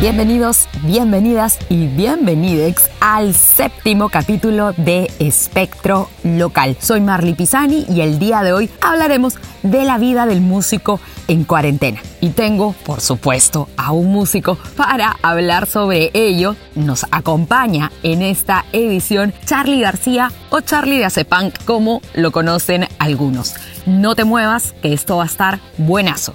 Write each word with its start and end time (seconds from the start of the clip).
Bienvenidos, 0.00 0.66
bienvenidas 0.82 1.58
y 1.68 1.86
bienvenidex 1.86 2.88
al 3.00 3.34
séptimo 3.34 4.08
capítulo 4.08 4.72
de 4.78 5.10
Espectro 5.18 6.08
Local. 6.24 6.74
Soy 6.80 7.02
Marley 7.02 7.34
Pisani 7.34 7.84
y 7.86 8.00
el 8.00 8.18
día 8.18 8.42
de 8.42 8.54
hoy 8.54 8.70
hablaremos 8.80 9.34
de 9.62 9.84
la 9.84 9.98
vida 9.98 10.24
del 10.24 10.40
músico 10.40 11.00
en 11.28 11.44
cuarentena. 11.44 12.00
Y 12.22 12.30
tengo, 12.30 12.72
por 12.86 13.02
supuesto, 13.02 13.68
a 13.76 13.92
un 13.92 14.10
músico 14.10 14.56
para 14.74 15.18
hablar 15.20 15.66
sobre 15.66 16.10
ello. 16.14 16.56
Nos 16.74 17.04
acompaña 17.10 17.92
en 18.02 18.22
esta 18.22 18.64
edición 18.72 19.34
Charlie 19.44 19.82
García 19.82 20.32
o 20.48 20.62
Charlie 20.62 20.96
de 20.96 21.04
Acepunk, 21.04 21.62
como 21.66 22.00
lo 22.14 22.32
conocen 22.32 22.88
algunos. 22.98 23.54
No 23.84 24.14
te 24.14 24.24
muevas, 24.24 24.72
que 24.80 24.94
esto 24.94 25.18
va 25.18 25.24
a 25.24 25.26
estar 25.26 25.60
buenazo. 25.76 26.34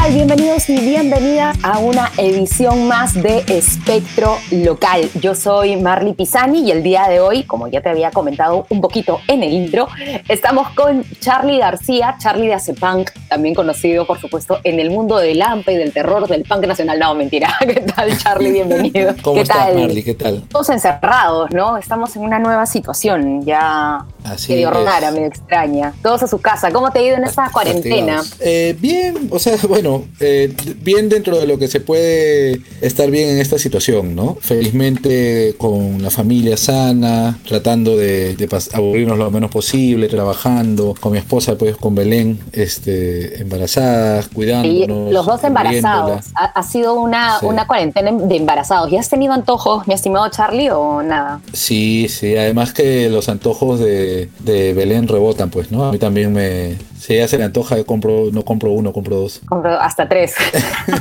Tal? 0.00 0.12
Bienvenidos 0.12 0.68
y 0.68 0.78
bienvenidas 0.78 1.56
a 1.62 1.78
una 1.78 2.10
edición 2.18 2.88
más 2.88 3.14
de 3.14 3.38
Espectro 3.48 4.36
Local. 4.50 5.08
Yo 5.20 5.34
soy 5.34 5.76
Marley 5.76 6.14
Pisani 6.14 6.60
y 6.60 6.70
el 6.70 6.82
día 6.82 7.08
de 7.08 7.20
hoy, 7.20 7.44
como 7.44 7.68
ya 7.68 7.80
te 7.80 7.88
había 7.88 8.10
comentado 8.10 8.66
un 8.68 8.80
poquito 8.80 9.20
en 9.28 9.42
el 9.42 9.52
intro, 9.52 9.88
estamos 10.28 10.68
con 10.70 11.04
Charlie 11.20 11.58
García, 11.58 12.16
Charlie 12.20 12.48
de 12.48 12.54
Acepunk, 12.54 13.10
también 13.28 13.54
conocido, 13.54 14.06
por 14.06 14.20
supuesto, 14.20 14.58
en 14.64 14.78
el 14.78 14.90
mundo 14.90 15.18
del 15.18 15.40
AMPA 15.40 15.72
y 15.72 15.76
del 15.76 15.92
terror 15.92 16.28
del 16.28 16.44
punk 16.44 16.66
nacional. 16.66 16.98
No, 16.98 17.14
mentira. 17.14 17.56
¿Qué 17.60 17.80
tal, 17.80 18.16
Charlie? 18.18 18.52
Bienvenido. 18.52 19.14
¿Cómo 19.22 19.36
¿Qué 19.36 19.42
estás, 19.42 19.58
tal? 19.58 19.78
Marley? 19.78 20.02
¿Qué 20.02 20.14
tal? 20.14 20.42
Todos 20.48 20.68
encerrados, 20.70 21.50
¿no? 21.50 21.76
Estamos 21.76 22.14
en 22.16 22.22
una 22.22 22.38
nueva 22.38 22.66
situación, 22.66 23.44
ya 23.44 24.04
Así 24.24 24.52
medio 24.52 24.70
rara, 24.70 25.10
medio 25.10 25.26
extraña. 25.26 25.94
Todos 26.02 26.22
a 26.22 26.28
su 26.28 26.38
casa. 26.40 26.70
¿Cómo 26.70 26.90
te 26.90 26.98
ha 26.98 27.02
ido 27.02 27.16
en 27.16 27.24
esta 27.24 27.50
cuarentena? 27.50 28.22
Eh, 28.40 28.76
bien, 28.78 29.28
o 29.30 29.38
sea, 29.38 29.56
bueno, 29.68 29.87
eh, 30.20 30.52
bien 30.82 31.08
dentro 31.08 31.38
de 31.38 31.46
lo 31.46 31.58
que 31.58 31.68
se 31.68 31.80
puede 31.80 32.60
estar 32.80 33.10
bien 33.10 33.28
en 33.30 33.38
esta 33.38 33.58
situación, 33.58 34.14
¿no? 34.14 34.36
Felizmente 34.40 35.54
con 35.58 36.02
la 36.02 36.10
familia 36.10 36.56
sana, 36.56 37.38
tratando 37.46 37.96
de, 37.96 38.36
aburrirnos 38.72 39.18
lo 39.18 39.30
menos 39.30 39.50
posible, 39.50 40.08
trabajando, 40.08 40.94
con 41.00 41.12
mi 41.12 41.18
esposa, 41.18 41.56
pues 41.56 41.76
con 41.76 41.94
Belén, 41.94 42.38
este, 42.52 43.40
embarazadas, 43.42 44.26
Y 44.30 44.34
cuidándonos. 44.34 45.12
los 45.12 45.26
dos 45.26 45.42
embarazados. 45.44 46.26
Ha, 46.34 46.44
ha 46.46 46.62
sido 46.62 46.94
una, 46.94 47.38
Sí. 47.40 47.46
una 47.46 47.66
cuarentena 47.66 48.10
de 48.12 48.36
embarazados. 48.36 48.90
¿Ya 48.90 49.00
has 49.00 49.08
tenido 49.08 49.32
antojos, 49.32 49.86
mi 49.86 49.94
estimado 49.94 50.28
Charlie, 50.30 50.70
o 50.70 51.02
nada? 51.02 51.40
Sí, 51.52 52.06
sí, 52.08 52.36
además 52.36 52.72
que 52.72 53.08
los 53.10 53.28
antojos 53.28 53.80
de, 53.80 54.28
de 54.40 54.72
Belén 54.74 55.08
rebotan, 55.08 55.50
pues, 55.50 55.70
¿no? 55.70 55.84
A 55.84 55.92
mí 55.92 55.98
también 55.98 56.32
me... 56.32 56.76
Si 57.08 57.14
ella 57.14 57.26
se 57.26 57.38
le 57.38 57.44
antoja, 57.44 57.82
compro, 57.84 58.26
no 58.30 58.44
compro 58.44 58.70
uno, 58.70 58.92
compro 58.92 59.16
dos. 59.16 59.40
Compro 59.46 59.80
Hasta 59.80 60.06
tres. 60.06 60.34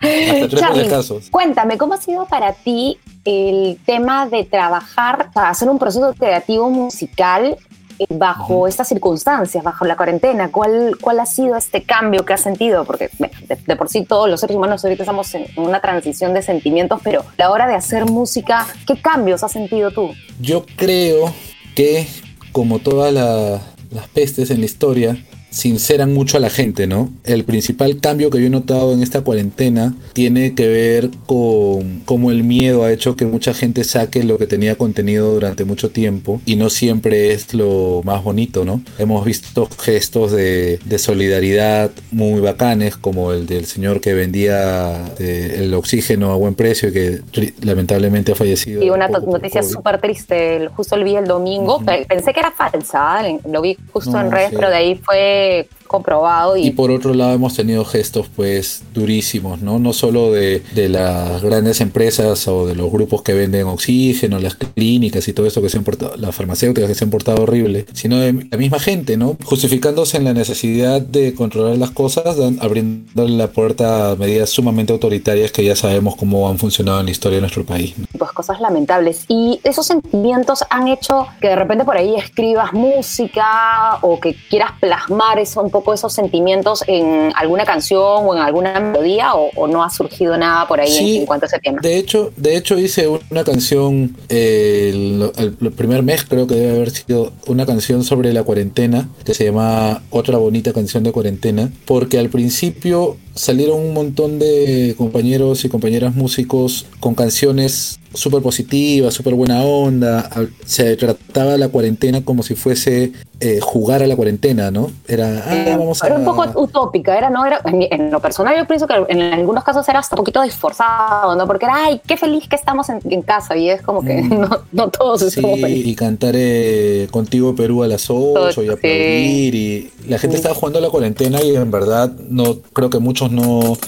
Hasta 0.00 0.72
tres 0.72 0.88
casos. 0.88 1.28
cuéntame, 1.30 1.78
¿cómo 1.78 1.94
ha 1.94 2.00
sido 2.00 2.26
para 2.26 2.52
ti 2.54 2.98
el 3.24 3.78
tema 3.86 4.26
de 4.28 4.42
trabajar, 4.42 5.30
para 5.32 5.50
hacer 5.50 5.68
un 5.68 5.78
proceso 5.78 6.12
creativo 6.18 6.68
musical 6.70 7.56
eh, 8.00 8.06
bajo 8.10 8.66
estas 8.66 8.88
circunstancias, 8.88 9.62
bajo 9.62 9.84
la 9.84 9.96
cuarentena? 9.96 10.50
¿Cuál, 10.50 10.96
¿Cuál 11.00 11.20
ha 11.20 11.26
sido 11.26 11.54
este 11.56 11.84
cambio 11.84 12.24
que 12.24 12.32
has 12.32 12.40
sentido? 12.40 12.84
Porque 12.84 13.08
de, 13.20 13.56
de 13.64 13.76
por 13.76 13.88
sí 13.88 14.04
todos 14.04 14.28
los 14.28 14.40
seres 14.40 14.56
humanos 14.56 14.84
ahorita 14.84 15.04
estamos 15.04 15.32
en 15.36 15.46
una 15.56 15.80
transición 15.80 16.34
de 16.34 16.42
sentimientos, 16.42 17.00
pero 17.04 17.20
a 17.20 17.24
la 17.38 17.50
hora 17.52 17.68
de 17.68 17.76
hacer 17.76 18.06
música, 18.06 18.66
¿qué 18.88 19.00
cambios 19.00 19.44
has 19.44 19.52
sentido 19.52 19.92
tú? 19.92 20.10
Yo 20.40 20.66
creo 20.74 21.32
que, 21.76 22.08
como 22.50 22.80
todas 22.80 23.12
la- 23.12 23.60
las 23.92 24.08
pestes 24.08 24.50
en 24.50 24.58
la 24.58 24.64
historia, 24.66 25.16
sinceran 25.54 26.12
mucho 26.12 26.36
a 26.36 26.40
la 26.40 26.50
gente, 26.50 26.86
¿no? 26.88 27.12
El 27.24 27.44
principal 27.44 28.00
cambio 28.00 28.28
que 28.28 28.40
yo 28.40 28.46
he 28.46 28.50
notado 28.50 28.92
en 28.92 29.02
esta 29.02 29.20
cuarentena 29.20 29.94
tiene 30.12 30.54
que 30.54 30.66
ver 30.68 31.10
con 31.26 32.00
cómo 32.04 32.30
el 32.32 32.42
miedo 32.42 32.82
ha 32.84 32.90
hecho 32.92 33.14
que 33.14 33.24
mucha 33.24 33.54
gente 33.54 33.84
saque 33.84 34.24
lo 34.24 34.36
que 34.36 34.46
tenía 34.48 34.74
contenido 34.76 35.32
durante 35.32 35.64
mucho 35.64 35.90
tiempo 35.90 36.40
y 36.44 36.56
no 36.56 36.70
siempre 36.70 37.32
es 37.32 37.54
lo 37.54 38.00
más 38.04 38.24
bonito, 38.24 38.64
¿no? 38.64 38.82
Hemos 38.98 39.24
visto 39.24 39.68
gestos 39.80 40.32
de, 40.32 40.80
de 40.84 40.98
solidaridad 40.98 41.90
muy 42.10 42.40
bacanes, 42.40 42.96
como 42.96 43.32
el 43.32 43.46
del 43.46 43.66
señor 43.66 44.00
que 44.00 44.12
vendía 44.14 45.12
eh, 45.20 45.56
el 45.60 45.72
oxígeno 45.74 46.32
a 46.32 46.36
buen 46.36 46.54
precio 46.56 46.88
y 46.88 46.92
que 46.92 47.20
lamentablemente 47.62 48.32
ha 48.32 48.34
fallecido. 48.34 48.82
Y 48.82 48.90
una 48.90 49.06
noticia 49.08 49.62
súper 49.62 50.00
triste, 50.00 50.68
justo 50.76 50.96
lo 50.96 51.04
vi 51.04 51.14
el 51.14 51.26
domingo, 51.26 51.80
Pe- 51.84 52.06
pensé 52.08 52.32
que 52.32 52.40
era 52.40 52.50
falsa, 52.50 53.20
lo 53.48 53.62
vi 53.62 53.76
justo 53.92 54.10
No, 54.10 54.20
en 54.20 54.30
redes, 54.32 54.50
sí. 54.50 54.56
pero 54.56 54.68
de 54.70 54.76
ahí 54.76 54.94
fue 54.96 55.43
que 55.44 55.68
comprobado 55.86 56.56
y, 56.56 56.66
Y 56.66 56.70
por 56.72 56.90
otro 56.90 57.14
lado 57.14 57.32
hemos 57.34 57.54
tenido 57.54 57.84
gestos 57.84 58.26
pues 58.34 58.82
durísimos, 58.94 59.60
¿no? 59.62 59.78
No 59.78 59.92
solo 59.92 60.32
de, 60.32 60.62
de 60.74 60.88
las 60.88 61.42
grandes 61.42 61.80
empresas 61.80 62.46
o 62.48 62.66
de 62.66 62.74
los 62.74 62.90
grupos 62.90 63.22
que 63.22 63.32
venden 63.34 63.66
oxígeno, 63.66 64.38
las 64.38 64.54
clínicas 64.56 65.26
y 65.28 65.32
todo 65.32 65.46
eso 65.46 65.62
que 65.62 65.68
se 65.68 65.78
han 65.78 65.84
portado, 65.84 66.16
las 66.16 66.34
farmacéuticas 66.34 66.88
que 66.88 66.94
se 66.94 67.04
han 67.04 67.10
portado 67.10 67.42
horrible, 67.42 67.86
sino 67.92 68.18
de 68.18 68.46
la 68.50 68.56
misma 68.58 68.78
gente, 68.78 69.16
¿no? 69.16 69.36
Justificándose 69.44 70.16
en 70.16 70.24
la 70.24 70.32
necesidad 70.34 71.00
de 71.00 71.34
controlar 71.34 71.76
las 71.78 71.90
cosas, 71.90 72.36
dan- 72.36 72.58
abriendo 72.60 73.26
la 73.28 73.48
puerta 73.48 74.12
a 74.12 74.16
medidas 74.16 74.50
sumamente 74.50 74.92
autoritarias 74.92 75.52
que 75.52 75.64
ya 75.64 75.76
sabemos 75.76 76.16
cómo 76.16 76.48
han 76.48 76.58
funcionado 76.58 77.00
en 77.00 77.06
la 77.06 77.12
historia 77.12 77.36
de 77.36 77.40
nuestro 77.42 77.64
país. 77.64 77.94
¿no? 77.98 78.06
pues 78.18 78.30
cosas 78.32 78.60
lamentables. 78.60 79.24
Y 79.28 79.60
esos 79.64 79.86
sentimientos 79.86 80.64
han 80.70 80.88
hecho 80.88 81.26
que 81.40 81.48
de 81.48 81.56
repente 81.56 81.84
por 81.84 81.96
ahí 81.96 82.14
escribas 82.16 82.72
música 82.72 83.98
o 84.02 84.18
que 84.20 84.34
quieras 84.50 84.72
plasmar 84.80 85.38
eso, 85.38 85.60
poco 85.74 85.92
esos 85.92 86.12
sentimientos 86.12 86.84
en 86.86 87.32
alguna 87.34 87.64
canción 87.64 88.00
o 88.26 88.34
en 88.34 88.40
alguna 88.40 88.78
melodía 88.78 89.34
o, 89.34 89.50
o 89.56 89.66
no 89.66 89.82
ha 89.82 89.90
surgido 89.90 90.36
nada 90.38 90.66
por 90.68 90.78
ahí 90.80 90.88
en- 90.90 90.94
Sí, 91.04 91.16
en, 91.18 91.26
cuanto 91.26 91.46
a 91.46 91.48
ese 91.48 91.58
tema. 91.58 91.80
De 91.82 91.98
hecho, 91.98 92.30
de 92.36 92.56
hecho 92.56 92.78
hice 92.78 93.08
una 93.08 93.42
canción 93.42 94.16
eh, 94.28 94.90
el 95.36 95.72
primer 95.72 96.02
mes 96.04 96.24
creo 96.24 96.46
que 96.46 96.54
debe 96.54 96.76
haber 96.76 96.90
sido 96.90 97.32
una 97.46 97.66
canción 97.66 98.04
sobre 98.04 98.32
la 98.32 98.44
cuarentena 98.44 99.08
que 99.24 99.34
se 99.34 99.44
llama 99.46 100.02
Otra 100.10 100.38
bonita 100.38 100.72
canción 100.72 101.02
de 101.02 101.10
cuarentena 101.12 101.70
porque 101.86 102.18
al 102.18 102.28
principio 102.28 103.16
salieron 103.34 103.80
un 103.80 103.92
montón 103.94 104.38
de 104.38 104.94
compañeros 104.96 105.64
y 105.64 105.68
compañeras 105.68 106.14
músicos 106.14 106.86
con 107.00 107.14
canciones 107.14 107.98
súper 108.12 108.42
positivas, 108.42 109.12
súper 109.12 109.34
buena 109.34 109.64
onda. 109.64 110.30
Se 110.64 110.96
trataba 110.96 111.56
la 111.58 111.68
cuarentena 111.68 112.24
como 112.24 112.44
si 112.44 112.54
fuese 112.54 113.12
eh, 113.40 113.58
jugar 113.60 114.04
a 114.04 114.06
la 114.06 114.14
cuarentena, 114.14 114.70
¿no? 114.70 114.92
Era, 115.08 115.42
ah, 115.48 115.76
vamos 115.76 116.00
a... 116.02 116.06
Era 116.06 116.16
un 116.18 116.24
poco 116.24 116.44
utópica, 116.60 117.18
era, 117.18 117.28
no 117.28 117.44
era, 117.44 117.60
en, 117.64 118.12
lo 118.12 118.20
personal 118.20 118.56
yo 118.56 118.68
pienso 118.68 118.86
que 118.86 118.94
en 119.08 119.20
algunos 119.20 119.64
casos 119.64 119.88
era 119.88 119.98
hasta 119.98 120.14
un 120.14 120.18
poquito 120.18 120.40
disforzado, 120.42 121.34
¿no? 121.34 121.44
Porque 121.48 121.64
era, 121.66 121.86
ay, 121.86 122.00
qué 122.06 122.16
feliz 122.16 122.46
que 122.48 122.54
estamos 122.54 122.88
en, 122.88 123.00
en 123.10 123.22
casa 123.22 123.56
y 123.56 123.68
es 123.68 123.82
como 123.82 124.02
que 124.02 124.14
Mm. 124.22 124.28
no, 124.40 124.48
no 124.70 124.88
todos 124.90 125.20
Sí, 125.22 125.26
estamos 125.26 125.58
felices. 125.60 125.86
y 125.88 125.94
cantar 125.96 126.34
eh, 126.36 127.08
Contigo 127.10 127.56
Perú 127.56 127.82
a 127.82 127.88
las 127.88 128.08
8 128.08 128.62
y 128.62 128.66
Sí. 128.66 128.70
aplaudir. 128.70 129.54
Y 129.56 129.90
la 130.08 130.18
gente 130.18 130.36
Sí. 130.36 130.40
estaba 130.40 130.54
jugando 130.54 130.78
a 130.78 130.82
la 130.82 130.90
cuarentena 130.90 131.42
y 131.42 131.56
en 131.56 131.70
verdad 131.72 132.12
no 132.28 132.58
creo 132.72 132.90
que 132.90 133.00
muchos 133.00 133.23
no 133.30 133.78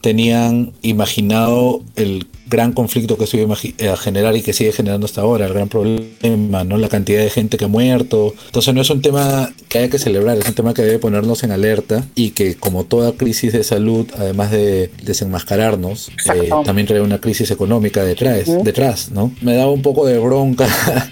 tenían 0.00 0.72
imaginado 0.82 1.82
el 1.96 2.26
gran 2.48 2.72
conflicto 2.72 3.16
que 3.18 3.24
eso 3.24 3.36
iba 3.36 3.54
a 3.54 3.96
generar 3.96 4.36
y 4.36 4.42
que 4.42 4.52
sigue 4.52 4.72
generando 4.72 5.06
hasta 5.06 5.20
ahora, 5.20 5.46
el 5.46 5.52
gran 5.52 5.68
problema, 5.68 6.64
¿no? 6.64 6.76
La 6.78 6.88
cantidad 6.88 7.20
de 7.20 7.30
gente 7.30 7.56
que 7.56 7.64
ha 7.64 7.68
muerto. 7.68 8.34
Entonces 8.46 8.72
no 8.74 8.80
es 8.82 8.90
un 8.90 9.02
tema 9.02 9.52
que 9.68 9.78
haya 9.78 9.88
que 9.90 9.98
celebrar, 9.98 10.38
es 10.38 10.46
un 10.48 10.54
tema 10.54 10.72
que 10.74 10.82
debe 10.82 10.98
ponernos 10.98 11.42
en 11.42 11.50
alerta 11.50 12.06
y 12.14 12.30
que 12.30 12.54
como 12.54 12.84
toda 12.84 13.12
crisis 13.12 13.52
de 13.52 13.64
salud, 13.64 14.06
además 14.16 14.50
de 14.50 14.90
desenmascararnos, 15.02 16.10
eh, 16.34 16.48
también 16.64 16.86
trae 16.86 17.00
una 17.00 17.20
crisis 17.20 17.50
económica 17.50 18.04
detrás, 18.04 18.44
detrás, 18.64 19.10
¿no? 19.10 19.32
Me 19.42 19.54
daba 19.54 19.70
un 19.72 19.82
poco 19.82 20.06
de 20.06 20.18
bronca 20.18 20.66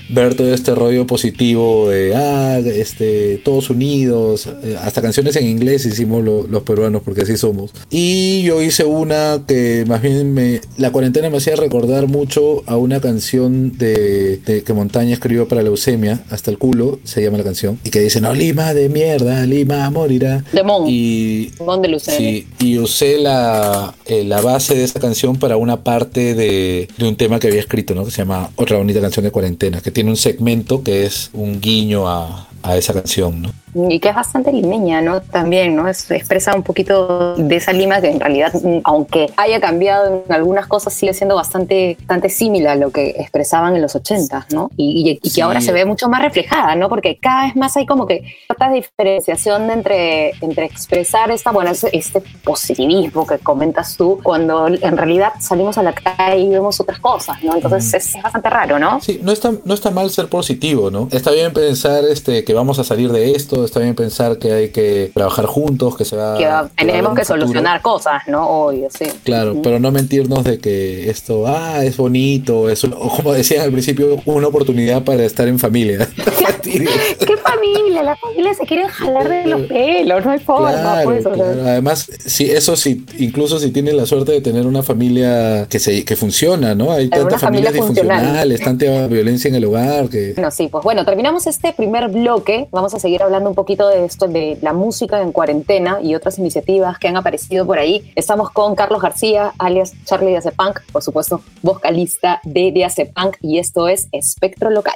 ver 0.08 0.34
todo 0.34 0.52
este 0.54 0.74
rollo 0.74 1.06
positivo 1.06 1.88
de, 1.88 2.14
ah, 2.14 2.58
este, 2.58 3.38
todos 3.44 3.70
unidos, 3.70 4.48
eh, 4.62 4.76
hasta 4.82 5.02
canciones 5.02 5.36
en 5.36 5.48
inglés 5.48 5.84
hicimos 5.84 6.22
lo- 6.24 6.46
los 6.46 6.62
peruanos 6.62 7.02
porque 7.04 7.22
así 7.22 7.36
somos. 7.36 7.70
Y 7.90 8.42
yo 8.42 8.62
hice 8.62 8.84
una 8.84 9.42
que 9.46 9.84
más 9.86 10.00
bien 10.02 10.32
me, 10.32 10.60
la 10.76 10.90
cuarentena 10.92 11.23
cuarentena 11.24 11.30
me 11.30 11.38
hacía 11.38 11.56
recordar 11.56 12.06
mucho 12.06 12.62
a 12.66 12.76
una 12.76 13.00
canción 13.00 13.78
de, 13.78 14.38
de 14.38 14.62
que 14.62 14.72
Montaña 14.72 15.14
escribió 15.14 15.48
para 15.48 15.62
Leucemia, 15.62 16.22
hasta 16.30 16.50
el 16.50 16.58
culo, 16.58 16.98
se 17.04 17.22
llama 17.22 17.38
la 17.38 17.44
canción, 17.44 17.78
y 17.84 17.90
que 17.90 18.00
dice, 18.00 18.20
no, 18.20 18.34
Lima 18.34 18.74
de 18.74 18.88
mierda, 18.88 19.46
Lima 19.46 19.88
morirá. 19.90 20.44
De 20.52 20.62
Mon. 20.62 20.84
Y, 20.86 21.50
Mon 21.60 21.80
de 21.80 21.88
Leucemia. 21.88 22.18
sí, 22.18 22.46
y 22.58 22.78
usé 22.78 23.18
la, 23.18 23.94
eh, 24.06 24.24
la 24.24 24.40
base 24.40 24.74
de 24.74 24.84
esa 24.84 25.00
canción 25.00 25.36
para 25.36 25.56
una 25.56 25.82
parte 25.82 26.34
de, 26.34 26.88
de 26.96 27.08
un 27.08 27.16
tema 27.16 27.38
que 27.38 27.48
había 27.48 27.60
escrito, 27.60 27.94
¿no? 27.94 28.04
Que 28.04 28.10
se 28.10 28.18
llama 28.18 28.50
Otra 28.56 28.76
bonita 28.76 29.00
canción 29.00 29.24
de 29.24 29.30
cuarentena, 29.30 29.80
que 29.80 29.90
tiene 29.90 30.10
un 30.10 30.16
segmento 30.16 30.82
que 30.82 31.06
es 31.06 31.30
un 31.32 31.60
guiño 31.60 32.08
a, 32.08 32.48
a 32.64 32.76
esa 32.76 32.92
canción, 32.94 33.42
¿no? 33.42 33.50
Y 33.90 33.98
que 34.00 34.08
es 34.08 34.14
bastante 34.14 34.52
limeña, 34.52 35.00
¿no? 35.02 35.20
También, 35.20 35.74
¿no? 35.76 35.88
Es, 35.88 36.08
expresa 36.10 36.54
un 36.54 36.62
poquito 36.62 37.34
de 37.36 37.56
esa 37.56 37.72
Lima 37.72 38.00
que 38.00 38.08
en 38.10 38.20
realidad, 38.20 38.52
mm, 38.54 38.78
aunque 38.84 39.26
haya 39.36 39.60
cambiado 39.60 40.22
en 40.26 40.32
algunas 40.32 40.66
cosas, 40.68 40.94
sigue 40.94 41.12
siendo 41.12 41.34
bastante, 41.34 41.96
bastante 42.00 42.30
similar 42.30 42.72
a 42.72 42.76
lo 42.76 42.90
que 42.90 43.10
expresaban 43.18 43.74
en 43.76 43.82
los 43.82 43.94
80, 43.96 44.46
¿no? 44.52 44.70
Y, 44.76 45.02
y- 45.10 45.10
y 45.10 45.18
que 45.18 45.28
Sí. 45.30 45.40
ahora 45.40 45.60
se 45.60 45.72
ve 45.72 45.84
mucho 45.84 46.08
más 46.08 46.22
reflejada, 46.22 46.74
¿no? 46.76 46.88
Porque 46.88 47.18
cada 47.20 47.46
vez 47.46 47.56
más 47.56 47.76
hay 47.76 47.84
como 47.84 48.06
que 48.06 48.22
cierta 48.46 48.70
diferenciación 48.70 49.70
entre, 49.70 50.30
entre 50.40 50.64
expresar 50.66 51.30
esta, 51.32 51.50
bueno, 51.50 51.72
este 51.92 52.22
positivismo 52.44 53.26
que 53.26 53.38
comentas 53.38 53.96
tú, 53.96 54.20
cuando 54.22 54.68
en 54.68 54.96
realidad 54.96 55.32
salimos 55.40 55.76
a 55.78 55.82
la 55.82 55.92
calle 55.92 56.38
y 56.38 56.48
vemos 56.48 56.80
otras 56.80 56.98
cosas, 57.00 57.42
¿no? 57.42 57.54
Entonces 57.56 57.92
es, 57.92 58.14
es 58.14 58.22
bastante 58.22 58.48
raro, 58.48 58.78
¿no? 58.78 59.00
Sí, 59.00 59.20
no 59.22 59.32
está, 59.32 59.52
no 59.64 59.74
está 59.74 59.90
mal 59.90 60.08
ser 60.10 60.28
positivo, 60.28 60.90
¿no? 60.90 61.08
Está 61.10 61.32
bien 61.32 61.52
pensar 61.52 62.04
este, 62.04 62.44
que 62.44 62.53
vamos 62.54 62.78
a 62.78 62.84
salir 62.84 63.10
de 63.12 63.32
esto, 63.32 63.64
está 63.64 63.80
bien 63.80 63.94
pensar 63.94 64.38
que 64.38 64.52
hay 64.52 64.68
que 64.70 65.10
trabajar 65.14 65.46
juntos, 65.46 65.96
que 65.96 66.04
se 66.04 66.16
va 66.16 66.38
Que 66.38 66.46
va- 66.46 66.70
tenemos 66.76 67.14
que 67.14 67.24
solucionar 67.24 67.82
cosas, 67.82 68.22
¿no? 68.28 68.48
Obvio, 68.48 68.88
sí. 68.96 69.06
Claro, 69.24 69.56
pero 69.62 69.78
no 69.78 69.90
mentirnos 69.92 70.44
de 70.44 70.58
que 70.58 71.10
esto, 71.10 71.46
ah, 71.46 71.84
es 71.84 71.96
bonito, 71.96 72.68
es 72.70 72.84
un- 72.84 72.92
como 73.16 73.32
decían 73.32 73.62
al 73.62 73.72
principio, 73.72 74.20
una 74.26 74.48
oportunidad 74.48 75.02
para 75.04 75.24
estar 75.24 75.46
en 75.48 75.58
familia. 75.58 76.08
¿Qué 76.64 77.36
familia? 77.42 78.02
La 78.02 78.16
familia 78.16 78.54
se 78.54 78.64
quieren 78.66 78.88
jalar 78.88 79.28
de 79.28 79.46
los 79.46 79.62
pelos, 79.62 80.24
no 80.24 80.30
hay 80.30 80.38
forma, 80.38 80.72
Claro, 80.72 81.04
pues. 81.10 81.26
o 81.26 81.34
sea. 81.34 81.44
claro. 81.44 81.62
Además, 81.68 82.10
sí, 82.24 82.50
eso 82.50 82.74
sí, 82.76 83.04
incluso 83.18 83.58
si 83.58 83.70
tienes 83.70 83.94
la 83.94 84.06
suerte 84.06 84.32
de 84.32 84.40
tener 84.40 84.66
una 84.66 84.82
familia 84.82 85.66
que 85.68 85.78
se 85.78 86.04
que 86.04 86.16
funciona, 86.16 86.74
¿no? 86.74 86.90
Hay 86.92 87.08
tantas 87.08 87.40
familia 87.40 87.70
familias 87.70 87.86
funcional. 87.86 88.18
disfuncionales, 88.20 88.60
tanta 88.60 89.06
violencia 89.06 89.48
en 89.48 89.54
el 89.56 89.64
hogar 89.66 90.08
que 90.08 90.32
Bueno, 90.34 90.50
sí, 90.50 90.68
pues 90.70 90.82
bueno, 90.84 91.04
terminamos 91.04 91.46
este 91.46 91.72
primer 91.72 92.10
bloque. 92.44 92.68
Vamos 92.70 92.94
a 92.94 92.98
seguir 92.98 93.22
hablando 93.22 93.48
un 93.48 93.54
poquito 93.54 93.88
de 93.88 94.04
esto, 94.04 94.28
de 94.28 94.58
la 94.60 94.72
música 94.72 95.20
en 95.20 95.32
cuarentena 95.32 96.00
y 96.02 96.14
otras 96.14 96.38
iniciativas 96.38 96.98
que 96.98 97.08
han 97.08 97.16
aparecido 97.16 97.66
por 97.66 97.78
ahí. 97.78 98.12
Estamos 98.14 98.50
con 98.50 98.74
Carlos 98.74 99.00
García, 99.00 99.52
alias 99.58 99.92
Charlie 100.04 100.38
de 100.38 100.52
Punk, 100.52 100.80
por 100.92 101.02
supuesto, 101.02 101.40
vocalista 101.62 102.40
de 102.44 102.72
de 102.74 103.06
Punk, 103.06 103.36
y 103.40 103.58
esto 103.58 103.88
es 103.88 104.08
Espectro 104.12 104.70
Local. 104.70 104.94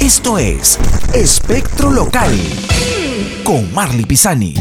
Esto 0.00 0.38
es 0.38 0.78
Espectro 1.14 1.90
Local 1.90 2.30
con 3.44 3.72
Marley 3.74 4.04
Pisani. 4.04 4.54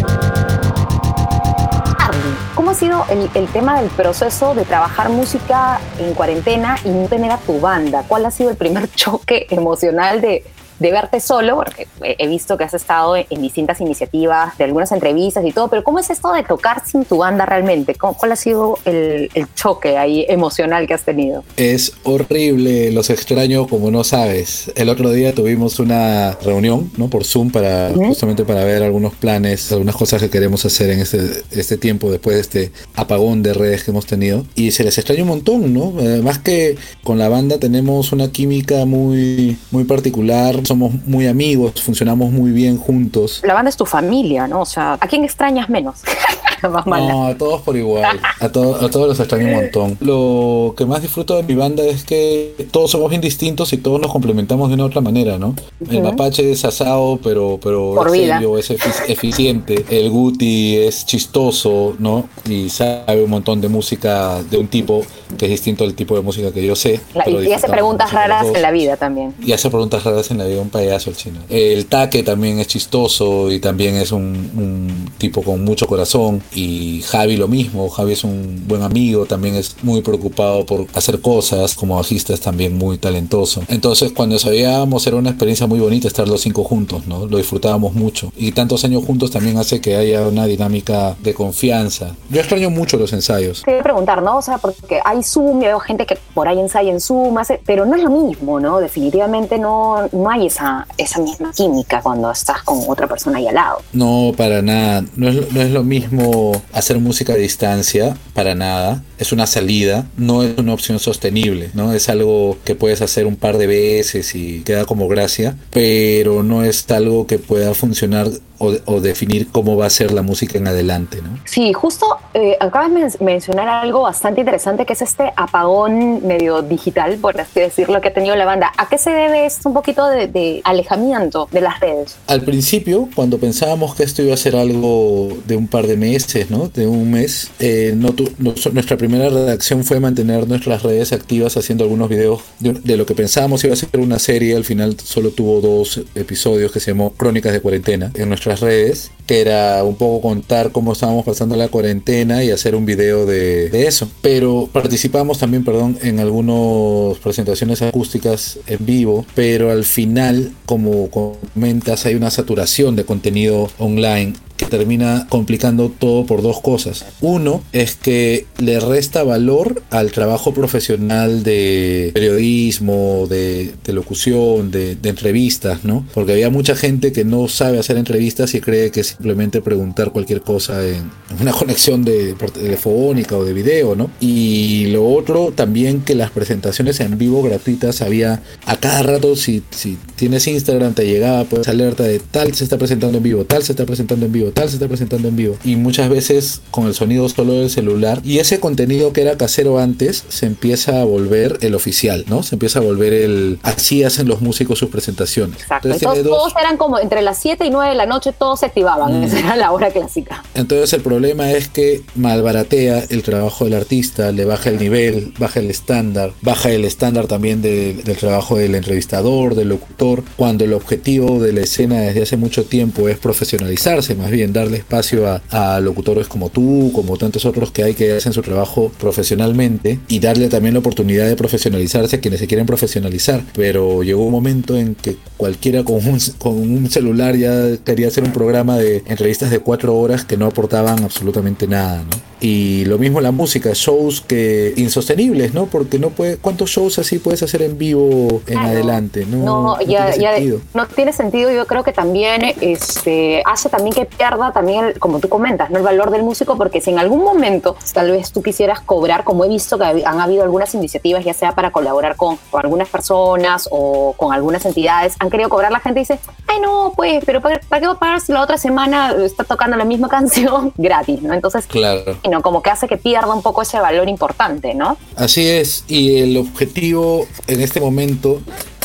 ¿cómo 2.55 2.71
ha 2.71 2.73
sido 2.73 3.05
el, 3.09 3.29
el 3.35 3.47
tema 3.47 3.79
del 3.81 3.89
proceso 3.89 4.53
de 4.53 4.65
trabajar 4.65 5.09
música 5.09 5.79
en 5.97 6.13
cuarentena 6.13 6.77
y 6.83 6.89
no 6.89 7.07
tener 7.07 7.31
a 7.31 7.37
tu 7.37 7.59
banda? 7.59 8.03
¿Cuál 8.07 8.25
ha 8.25 8.31
sido 8.31 8.49
el 8.49 8.57
primer 8.57 8.89
choque 8.95 9.47
emocional 9.49 10.21
de, 10.21 10.43
de 10.79 10.91
verte 10.91 11.19
solo? 11.19 11.55
Porque 11.55 11.87
he 12.01 12.27
visto 12.27 12.57
que 12.57 12.63
has 12.63 12.73
estado 12.73 13.15
en, 13.15 13.25
distintas 13.41 13.81
iniciativas, 13.81 14.57
de 14.57 14.63
algunas 14.65 14.91
entrevistas 14.91 15.43
y 15.45 15.51
todo, 15.51 15.67
pero 15.69 15.83
¿cómo 15.83 15.99
es 15.99 16.09
esto 16.09 16.31
de 16.33 16.43
tocar 16.43 16.83
sin 16.85 17.05
tu 17.05 17.17
banda 17.17 17.45
realmente? 17.45 17.95
¿Cómo- 17.95 18.15
¿Cuál 18.17 18.31
ha 18.33 18.35
sido 18.35 18.77
el, 18.85 19.29
el 19.33 19.53
choque 19.55 19.97
ahí 19.97 20.25
emocional 20.29 20.87
que 20.87 20.93
has 20.93 21.03
tenido? 21.03 21.43
Es 21.57 21.93
horrible, 22.03 22.91
los 22.91 23.09
extraño 23.09 23.67
como 23.67 23.91
no 23.91 24.03
sabes. 24.03 24.71
El 24.75 24.89
otro 24.89 25.11
día 25.11 25.33
tuvimos 25.33 25.79
una 25.79 26.37
reunión, 26.43 26.91
¿no? 26.97 27.09
Por 27.09 27.23
Zoom 27.25 27.49
para 27.51 27.91
justamente 27.93 28.43
para 28.45 28.63
ver 28.63 28.83
algunos 28.83 29.13
planes, 29.15 29.71
algunas 29.71 29.95
cosas 29.95 30.21
que 30.21 30.29
queremos 30.29 30.63
hacer 30.65 30.89
en 30.91 30.99
este, 30.99 31.43
este 31.51 31.77
tiempo 31.77 32.11
después 32.11 32.35
de 32.35 32.41
este 32.41 32.71
apagón 32.95 33.41
de 33.43 33.53
redes 33.53 33.83
que 33.83 33.91
hemos 33.91 34.05
tenido. 34.05 34.45
Y 34.55 34.71
se 34.71 34.83
les 34.83 34.97
extraña 34.97 35.23
un 35.23 35.29
montón, 35.29 35.73
¿no? 35.73 35.93
Además 35.99 36.39
que 36.39 36.77
con 37.03 37.17
la 37.17 37.29
banda 37.29 37.57
tenemos 37.59 38.11
una 38.11 38.31
química 38.31 38.85
muy, 38.85 39.57
muy 39.71 39.83
particular, 39.83 40.55
somos 40.69 40.93
muy 41.07 41.25
amigos, 41.25 41.81
funcionamos 41.81 42.31
muy 42.31 42.51
bien 42.51 42.77
juntos. 42.77 43.41
La 43.43 43.55
banda 43.55 43.69
es 43.69 43.75
tu 43.75 43.87
familia, 43.87 44.47
¿no? 44.47 44.61
O 44.61 44.65
sea, 44.65 44.93
¿a 44.93 45.07
quién 45.07 45.23
extrañas 45.23 45.67
menos? 45.67 46.01
Más 46.71 46.85
mala. 46.87 47.07
No, 47.11 47.27
a 47.27 47.35
todos 47.37 47.61
por 47.61 47.75
igual. 47.77 48.19
A, 48.39 48.49
to- 48.49 48.75
a 48.75 48.89
todos 48.89 49.07
los 49.07 49.19
extraño 49.19 49.45
un 49.47 49.53
montón. 49.53 49.97
Lo 50.01 50.73
que 50.77 50.85
más 50.85 51.01
disfruto 51.01 51.35
de 51.35 51.43
mi 51.43 51.55
banda 51.55 51.83
es 51.83 52.03
que 52.03 52.67
todos 52.71 52.91
somos 52.91 53.09
bien 53.09 53.21
distintos 53.21 53.71
y 53.73 53.77
todos 53.77 53.99
nos 54.01 54.11
complementamos 54.11 54.69
de 54.69 54.75
una 54.75 54.85
otra 54.85 55.01
manera, 55.01 55.37
¿no? 55.37 55.55
El 55.89 56.01
mapache 56.03 56.51
es 56.51 56.65
asado, 56.65 57.19
pero, 57.23 57.59
pero 57.61 57.93
Por 57.95 58.07
es 58.07 58.13
serio, 58.13 58.57
es 58.57 58.69
efi- 58.71 59.03
eficiente. 59.07 59.85
El 59.89 60.09
Guti 60.09 60.77
es 60.77 61.05
chistoso, 61.05 61.95
¿no? 61.99 62.27
Y 62.49 62.69
sabe 62.69 63.23
un 63.23 63.29
montón 63.29 63.61
de 63.61 63.69
música 63.69 64.41
de 64.43 64.57
un 64.57 64.67
tipo 64.67 65.03
que 65.37 65.45
es 65.45 65.51
distinto 65.51 65.83
al 65.83 65.93
tipo 65.93 66.15
de 66.15 66.21
música 66.21 66.51
que 66.51 66.65
yo 66.65 66.75
sé. 66.75 66.99
La- 67.13 67.29
y, 67.29 67.51
hace 67.53 67.67
preguntas 67.69 68.11
raras 68.11 68.47
en 68.53 68.61
la 68.61 68.71
vida 68.71 68.97
también. 68.97 69.33
Y 69.43 69.51
hace 69.53 69.69
preguntas 69.69 70.03
raras 70.03 70.29
en 70.31 70.37
la 70.39 70.45
vida, 70.45 70.61
un 70.61 70.69
payaso 70.69 71.09
el 71.09 71.15
chino. 71.15 71.39
El 71.49 71.85
Taque 71.85 72.23
también 72.23 72.59
es 72.59 72.67
chistoso 72.67 73.51
y 73.51 73.59
también 73.59 73.95
es 73.95 74.11
un, 74.11 74.21
un 74.23 75.09
tipo 75.17 75.41
con 75.43 75.63
mucho 75.63 75.87
corazón. 75.87 76.41
Y 76.53 77.01
Javi 77.03 77.37
lo 77.37 77.47
mismo, 77.47 77.89
Javi 77.89 78.13
es 78.13 78.23
un 78.23 78.63
buen 78.67 78.81
amigo, 78.81 79.25
también 79.25 79.55
es 79.55 79.75
muy 79.83 80.01
preocupado 80.01 80.65
por 80.65 80.87
hacer 80.93 81.21
cosas, 81.21 81.75
como 81.75 81.95
bajista 81.95 82.33
es 82.33 82.41
también 82.41 82.77
muy 82.77 82.97
talentoso. 82.97 83.61
Entonces 83.67 84.11
cuando 84.13 84.39
sabíamos 84.39 85.05
era 85.07 85.17
una 85.17 85.29
experiencia 85.29 85.67
muy 85.67 85.79
bonita 85.79 86.07
estar 86.07 86.27
los 86.27 86.41
cinco 86.41 86.63
juntos, 86.63 87.05
¿no? 87.07 87.25
Lo 87.27 87.37
disfrutábamos 87.37 87.93
mucho. 87.93 88.31
Y 88.37 88.51
tantos 88.51 88.83
años 88.83 89.03
juntos 89.05 89.31
también 89.31 89.57
hace 89.57 89.79
que 89.81 89.95
haya 89.95 90.27
una 90.27 90.45
dinámica 90.45 91.15
de 91.21 91.33
confianza. 91.33 92.15
Yo 92.29 92.39
extraño 92.39 92.69
mucho 92.69 92.97
los 92.97 93.13
ensayos. 93.13 93.61
Te 93.63 93.71
voy 93.71 93.79
a 93.79 93.83
preguntar, 93.83 94.21
¿no? 94.23 94.37
O 94.37 94.41
sea, 94.41 94.57
porque 94.57 94.99
hay 95.05 95.21
Zoom, 95.23 95.59
veo 95.59 95.79
gente 95.79 96.05
que 96.05 96.17
por 96.33 96.47
ahí 96.47 96.59
ensaya 96.59 96.91
en 96.91 96.99
Zoom, 96.99 97.37
hace- 97.37 97.61
pero 97.65 97.85
no 97.85 97.95
es 97.95 98.03
lo 98.03 98.09
mismo, 98.09 98.59
¿no? 98.59 98.79
Definitivamente 98.79 99.57
no, 99.59 100.07
no 100.11 100.29
hay 100.29 100.47
esa, 100.47 100.87
esa 100.97 101.19
misma 101.19 101.51
química 101.51 102.01
cuando 102.01 102.31
estás 102.31 102.63
con 102.63 102.79
otra 102.87 103.07
persona 103.07 103.37
ahí 103.37 103.47
al 103.47 103.55
lado. 103.55 103.77
No, 103.93 104.31
para 104.35 104.61
nada. 104.61 105.03
No 105.15 105.27
es, 105.29 105.51
no 105.51 105.61
es 105.61 105.71
lo 105.71 105.83
mismo 105.83 106.38
hacer 106.73 106.99
música 106.99 107.33
a 107.33 107.35
distancia, 107.37 108.15
para 108.33 108.55
nada. 108.55 109.03
Es 109.17 109.31
una 109.31 109.47
salida, 109.47 110.05
no 110.17 110.43
es 110.43 110.57
una 110.57 110.73
opción 110.73 110.97
sostenible, 110.99 111.71
¿no? 111.73 111.93
Es 111.93 112.07
algo 112.09 112.57
que 112.63 112.75
puedes 112.75 113.01
hacer 113.01 113.25
un 113.25 113.35
par 113.35 113.57
de 113.57 113.67
veces 113.67 114.33
y 114.35 114.61
queda 114.61 114.85
como 114.85 115.07
gracia, 115.07 115.55
pero 115.71 116.41
no 116.43 116.63
es 116.63 116.89
algo 116.91 117.27
que 117.27 117.37
pueda 117.37 117.73
funcionar 117.73 118.27
o, 118.61 118.73
o 118.85 118.99
definir 118.99 119.47
cómo 119.51 119.77
va 119.77 119.85
a 119.85 119.89
ser 119.89 120.11
la 120.11 120.21
música 120.21 120.57
en 120.57 120.67
adelante, 120.67 121.21
¿no? 121.21 121.39
Sí, 121.45 121.71
justo 121.73 122.05
eh, 122.33 122.57
acabas 122.59 122.89
de 122.89 122.99
men- 122.99 123.11
mencionar 123.21 123.67
algo 123.69 124.01
bastante 124.01 124.41
interesante 124.41 124.85
que 124.85 124.93
es 124.93 125.01
este 125.01 125.31
apagón 125.35 126.25
medio 126.27 126.61
digital, 126.61 127.17
por 127.17 127.39
así 127.39 127.59
decirlo, 127.61 128.01
que 128.01 128.09
ha 128.09 128.13
tenido 128.13 128.35
la 128.35 128.45
banda. 128.45 128.71
¿A 128.77 128.89
qué 128.89 128.97
se 128.97 129.11
debe 129.11 129.45
esto 129.45 129.69
un 129.69 129.75
poquito 129.75 130.05
de, 130.07 130.27
de 130.27 130.61
alejamiento 130.65 131.47
de 131.51 131.61
las 131.61 131.79
redes? 131.79 132.17
Al 132.27 132.41
principio, 132.41 133.07
cuando 133.15 133.37
pensábamos 133.37 133.95
que 133.95 134.03
esto 134.03 134.21
iba 134.23 134.33
a 134.33 134.37
ser 134.37 134.55
algo 134.55 135.29
de 135.45 135.55
un 135.55 135.67
par 135.67 135.87
de 135.87 135.95
meses, 135.95 136.28
¿no? 136.49 136.69
De 136.69 136.87
un 136.87 137.11
mes, 137.11 137.49
eh, 137.59 137.93
no 137.95 138.13
tu- 138.13 138.31
nuestra 138.39 138.97
primera 138.97 139.29
redacción 139.29 139.83
fue 139.83 139.99
mantener 139.99 140.47
nuestras 140.47 140.83
redes 140.83 141.11
activas 141.13 141.57
haciendo 141.57 141.83
algunos 141.83 142.09
videos 142.09 142.41
de, 142.59 142.73
de 142.73 142.97
lo 142.97 143.05
que 143.05 143.15
pensábamos 143.15 143.63
iba 143.63 143.73
a 143.73 143.77
ser 143.77 143.89
una 143.99 144.19
serie. 144.19 144.55
Al 144.55 144.63
final 144.65 144.95
solo 145.03 145.31
tuvo 145.31 145.61
dos 145.61 146.01
episodios 146.15 146.71
que 146.71 146.79
se 146.79 146.91
llamó 146.91 147.13
Crónicas 147.13 147.53
de 147.53 147.61
Cuarentena 147.61 148.11
en 148.15 148.29
nuestras 148.29 148.59
redes, 148.59 149.11
que 149.29 149.41
era 149.41 149.83
un 149.83 149.93
poco 149.93 150.27
contar 150.27 150.71
cómo 150.71 150.93
estábamos 150.93 151.23
pasando 151.23 151.55
la 151.55 151.67
cuarentena 151.67 152.43
y 152.43 152.49
hacer 152.49 152.73
un 152.73 152.87
video 152.87 153.27
de, 153.27 153.69
de 153.69 153.85
eso. 153.85 154.09
Pero 154.23 154.67
participamos 154.73 155.37
también, 155.37 155.63
perdón, 155.63 155.99
en 156.01 156.19
algunas 156.19 157.19
presentaciones 157.19 157.83
acústicas 157.83 158.57
en 158.65 158.83
vivo, 158.83 159.27
pero 159.35 159.69
al 159.69 159.83
final, 159.83 160.51
como 160.65 161.11
comentas, 161.11 162.07
hay 162.07 162.15
una 162.15 162.31
saturación 162.31 162.95
de 162.95 163.05
contenido 163.05 163.69
online 163.77 164.33
que 164.59 164.65
termina 164.65 165.25
complicando 165.29 165.89
todo 165.89 166.25
por 166.25 166.41
dos 166.41 166.59
cosas. 166.59 167.05
Uno 167.21 167.63
es 167.71 167.95
que 167.95 168.45
le 168.57 168.81
resta 168.81 169.23
valor 169.23 169.81
al 169.89 170.11
trabajo 170.11 170.53
profesional 170.53 171.43
de 171.43 172.11
periodismo, 172.13 173.25
de, 173.29 173.71
de 173.85 173.93
locución, 173.93 174.69
de, 174.69 174.97
de 174.97 175.09
entrevistas, 175.09 175.85
¿no? 175.85 176.05
Porque 176.13 176.33
había 176.33 176.49
mucha 176.49 176.75
gente 176.75 177.13
que 177.13 177.23
no 177.23 177.47
sabe 177.47 177.79
hacer 177.79 177.95
entrevistas 177.95 178.53
y 178.53 178.59
cree 178.59 178.91
que 178.91 178.99
simplemente 179.23 179.61
preguntar 179.61 180.11
cualquier 180.11 180.41
cosa 180.41 180.81
en 180.87 181.11
una 181.41 181.51
conexión 181.59 182.05
de 182.05 182.33
telefónica 182.53 183.35
o 183.35 183.43
de 183.43 183.51
video, 183.51 183.93
¿no? 183.93 184.09
Y 184.21 184.85
lo 184.87 185.05
otro 185.09 185.51
también 185.53 186.01
que 186.01 186.15
las 186.15 186.31
presentaciones 186.31 187.01
en 187.01 187.17
vivo 187.17 187.43
gratuitas 187.43 188.01
había 188.01 188.41
a 188.65 188.77
cada 188.77 189.03
rato 189.03 189.35
si, 189.35 189.61
si 189.71 189.97
tienes 190.15 190.47
Instagram 190.47 190.93
te 190.93 191.05
llegaba 191.05 191.43
pues 191.43 191.67
alerta 191.67 192.03
de 192.03 192.19
tal 192.19 192.53
se 192.55 192.63
está 192.63 192.77
presentando 192.77 193.17
en 193.17 193.23
vivo, 193.23 193.43
tal 193.43 193.61
se 193.61 193.73
está 193.73 193.85
presentando 193.85 194.25
en 194.25 194.31
vivo, 194.31 194.51
tal 194.51 194.69
se 194.69 194.75
está 194.75 194.87
presentando 194.87 195.27
en 195.27 195.35
vivo. 195.35 195.57
Y 195.65 195.75
muchas 195.75 196.09
veces 196.09 196.61
con 196.71 196.87
el 196.87 196.93
sonido 196.93 197.27
solo 197.27 197.53
del 197.55 197.69
celular. 197.69 198.21
Y 198.23 198.39
ese 198.39 198.61
contenido 198.61 199.11
que 199.11 199.21
era 199.21 199.35
casero 199.37 199.79
antes 199.79 200.23
se 200.29 200.45
empieza 200.45 201.01
a 201.01 201.03
volver 201.03 201.57
el 201.59 201.75
oficial, 201.75 202.23
¿no? 202.29 202.41
Se 202.41 202.55
empieza 202.55 202.79
a 202.79 202.83
volver 202.83 203.11
el... 203.11 203.59
Así 203.63 204.05
hacen 204.05 204.29
los 204.29 204.39
músicos 204.41 204.79
sus 204.79 204.87
presentaciones. 204.89 205.57
Exacto. 205.61 205.89
Entonces, 205.89 206.01
Entonces, 206.03 206.23
tiene 206.23 206.29
dos- 206.29 206.37
todos 206.53 206.53
eran 206.63 206.77
como 206.77 206.99
entre 206.99 207.21
las 207.21 207.37
7 207.41 207.65
y 207.65 207.69
9 207.69 207.89
de 207.89 207.95
la 207.97 208.05
noche, 208.05 208.31
todos 208.31 208.61
se 208.61 208.67
activaban. 208.67 209.08
Mm. 209.09 209.23
Esa 209.23 209.39
era 209.39 209.55
la 209.55 209.71
hora 209.71 209.89
clásica. 209.91 210.43
Entonces 210.55 210.93
el 210.93 211.01
problema 211.01 211.51
es 211.51 211.67
que 211.67 212.01
malbaratea 212.15 213.05
el 213.09 213.23
trabajo 213.23 213.65
del 213.65 213.73
artista, 213.73 214.31
le 214.31 214.45
baja 214.45 214.69
el 214.69 214.79
nivel, 214.79 215.33
baja 215.39 215.59
el 215.59 215.69
estándar, 215.69 216.31
baja 216.41 216.71
el 216.71 216.85
estándar 216.85 217.27
también 217.27 217.61
de- 217.61 217.93
del 217.93 218.17
trabajo 218.17 218.57
del 218.57 218.75
entrevistador, 218.75 219.55
del 219.55 219.69
locutor, 219.69 220.23
cuando 220.35 220.63
el 220.65 220.73
objetivo 220.73 221.39
de 221.39 221.53
la 221.53 221.61
escena 221.61 222.01
desde 222.01 222.23
hace 222.23 222.37
mucho 222.37 222.63
tiempo 222.65 223.09
es 223.09 223.17
profesionalizarse, 223.17 224.15
más 224.15 224.31
bien 224.31 224.53
darle 224.53 224.77
espacio 224.77 225.27
a, 225.27 225.41
a 225.75 225.79
locutores 225.79 226.27
como 226.27 226.49
tú, 226.49 226.91
como 226.93 227.17
tantos 227.17 227.45
otros 227.45 227.71
que 227.71 227.83
hay 227.83 227.93
que 227.93 228.13
hacen 228.13 228.33
su 228.33 228.41
trabajo 228.41 228.91
profesionalmente 228.99 229.99
y 230.07 230.19
darle 230.19 230.49
también 230.49 230.73
la 230.73 230.79
oportunidad 230.79 231.27
de 231.27 231.35
profesionalizarse 231.35 232.15
a 232.17 232.19
quienes 232.19 232.39
se 232.39 232.47
quieren 232.47 232.65
profesionalizar. 232.65 233.43
Pero 233.55 234.03
llegó 234.03 234.25
un 234.25 234.31
momento 234.31 234.77
en 234.77 234.95
que 234.95 235.17
cualquiera 235.37 235.83
con 235.83 235.95
un, 235.95 236.19
con 236.37 236.53
un 236.57 236.89
celular 236.89 237.35
ya 237.35 237.77
quería 237.85 238.07
hacer 238.07 238.23
un 238.23 238.31
programa 238.33 238.77
de 238.77 238.98
entrevistas 239.05 239.49
de 239.51 239.59
cuatro 239.59 239.95
horas 239.97 240.25
que 240.25 240.37
no 240.37 240.45
aportaban 240.47 241.03
absolutamente 241.03 241.67
nada, 241.67 241.97
¿no? 242.03 242.29
Y 242.41 242.85
lo 242.85 242.97
mismo 242.97 243.19
la 243.19 243.31
música, 243.31 243.71
shows 243.73 244.21
que 244.21 244.73
insostenibles, 244.77 245.53
¿no? 245.53 245.65
Porque 245.65 245.99
no 245.99 246.09
puede, 246.09 246.37
¿cuántos 246.37 246.69
shows 246.69 246.97
así 246.97 247.19
puedes 247.19 247.43
hacer 247.43 247.61
en 247.61 247.77
vivo 247.77 248.41
en 248.47 248.53
Claro. 248.53 248.67
adelante? 248.69 249.25
No, 249.25 249.37
No, 249.37 249.61
no 249.63 249.81
ya, 249.81 250.11
tiene 250.11 250.23
ya 250.23 250.33
sentido. 250.35 250.61
no 250.73 250.87
tiene 250.87 251.11
sentido. 251.13 251.51
Yo 251.51 251.67
creo 251.67 251.83
que 251.83 251.91
también 251.91 252.41
este, 252.61 253.43
hace 253.45 253.67
también 253.69 253.93
que 253.93 254.05
pierda 254.05 254.53
también, 254.53 254.85
el- 254.85 254.99
como 254.99 255.19
tú 255.19 255.27
comentas, 255.27 255.69
¿no? 255.69 255.77
el 255.79 255.83
valor 255.83 256.11
del 256.11 256.23
músico, 256.23 256.57
porque 256.57 256.79
si 256.79 256.91
en 256.91 256.99
algún 256.99 257.23
momento 257.23 257.75
tal 257.93 258.11
vez 258.11 258.31
tú 258.31 258.41
quisieras 258.41 258.79
cobrar, 258.79 259.23
como 259.25 259.43
he 259.43 259.49
visto 259.49 259.77
que 259.77 259.83
han 259.83 260.19
habido 260.21 260.43
algunas 260.43 260.73
iniciativas, 260.75 261.25
ya 261.25 261.33
sea 261.33 261.53
para 261.53 261.71
colaborar 261.71 262.15
con, 262.15 262.37
con 262.49 262.61
algunas 262.63 262.87
personas 262.87 263.67
o 263.69 264.13
con 264.15 264.33
algunas 264.33 264.65
entidades, 264.65 265.15
han 265.19 265.29
querido 265.29 265.49
cobrar, 265.49 265.71
la 265.73 265.79
gente 265.81 265.99
dice, 265.99 266.19
no, 266.61 266.93
pues, 266.95 267.23
pero 267.25 267.41
¿para, 267.41 267.59
para 267.61 267.79
qué 267.81 267.87
va 267.87 267.93
a 267.93 267.99
pagar 267.99 268.21
si 268.21 268.31
la 268.31 268.41
otra 268.41 268.57
semana 268.57 269.13
está 269.23 269.43
tocando 269.43 269.75
la 269.77 269.85
misma 269.85 270.07
canción 270.17 270.73
gratis? 270.77 271.21
¿no? 271.21 271.33
Entonces, 271.33 271.65
Claro. 271.67 272.17
como 272.43 272.61
que 272.61 272.69
hace 272.69 272.87
que 272.87 272.97
pierda 272.97 273.33
un 273.33 273.41
poco 273.41 273.61
ese 273.61 273.79
valor 273.79 274.07
importante, 274.09 274.73
¿no? 274.73 274.97
Así 275.15 275.47
es, 275.47 275.83
y 275.87 276.19
el 276.19 276.37
objetivo 276.37 277.25
en 277.47 277.61
este 277.61 277.79
momento 277.81 278.41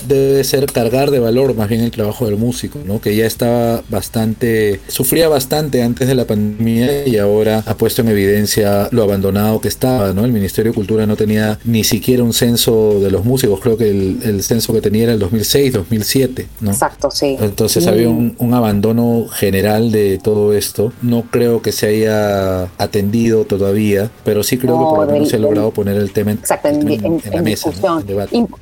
debe 0.07 0.45
ser 0.45 0.67
cargar 0.67 1.11
de 1.11 1.19
valor 1.19 1.55
más 1.55 1.69
bien 1.69 1.81
el 1.83 1.91
trabajo 1.91 2.27
del 2.27 2.37
músico, 2.37 2.79
¿no? 2.85 3.01
Que 3.01 3.15
ya 3.17 3.27
estaba 3.27 3.83
bastante, 3.89 4.81
sufría 4.89 5.29
bastante 5.29 5.83
antes 5.83 6.07
de 6.09 6.15
la 6.15 6.25
pandemia 6.27 7.07
y 7.07 7.17
ahora 7.19 7.63
ha 7.67 7.75
puesto 7.77 8.03
en 8.03 8.09
evidencia 8.09 8.89
lo 8.91 9.03
abandonado 9.03 9.61
que 9.61 9.69
estaba, 9.69 10.13
¿no? 10.13 10.25
El 10.25 10.33
Ministerio 10.33 10.73
de 10.73 10.75
Cultura 10.77 11.07
no 11.07 11.17
tenía 11.17 11.59
ni 11.65 11.85
siquiera 11.85 12.23
un 12.23 12.33
censo 12.33 13.01
de 13.01 13.11
los 13.11 13.25
músicos, 13.25 13.61
creo 13.61 13.77
que 13.77 13.91
el, 13.91 14.19
el 14.23 14.43
censo 14.43 14.73
que 14.73 14.81
tenía 14.81 15.05
era 15.05 15.13
el 15.13 15.19
2006, 15.19 15.73
2007, 15.73 16.47
¿no? 16.61 16.71
Exacto, 16.71 17.11
sí. 17.11 17.37
Entonces 17.41 17.85
Mm. 17.85 17.89
había 17.89 18.09
un, 18.09 18.35
un 18.39 18.55
abandono 18.55 19.27
general 19.31 19.91
de 19.93 20.19
todo 20.23 20.53
esto. 20.55 20.93
No 21.03 21.23
creo 21.31 21.61
que 21.63 21.73
se 21.73 21.87
haya 21.87 22.63
atendido 22.79 23.45
todavía, 23.45 24.11
pero 24.25 24.43
sí 24.43 24.57
creo 24.59 24.79
que 24.79 24.85
por 24.85 24.99
lo 25.01 25.07
menos 25.07 25.21
del- 25.21 25.27
se 25.29 25.37
ha 25.37 25.39
del- 25.39 25.43
logrado 25.43 25.71
poner 25.71 25.97
el 25.97 26.13
tema 26.13 26.33
en, 26.33 26.39
Exacto, 26.39 26.69
en, 26.69 27.21
la 27.33 27.43
mesa, 27.43 27.71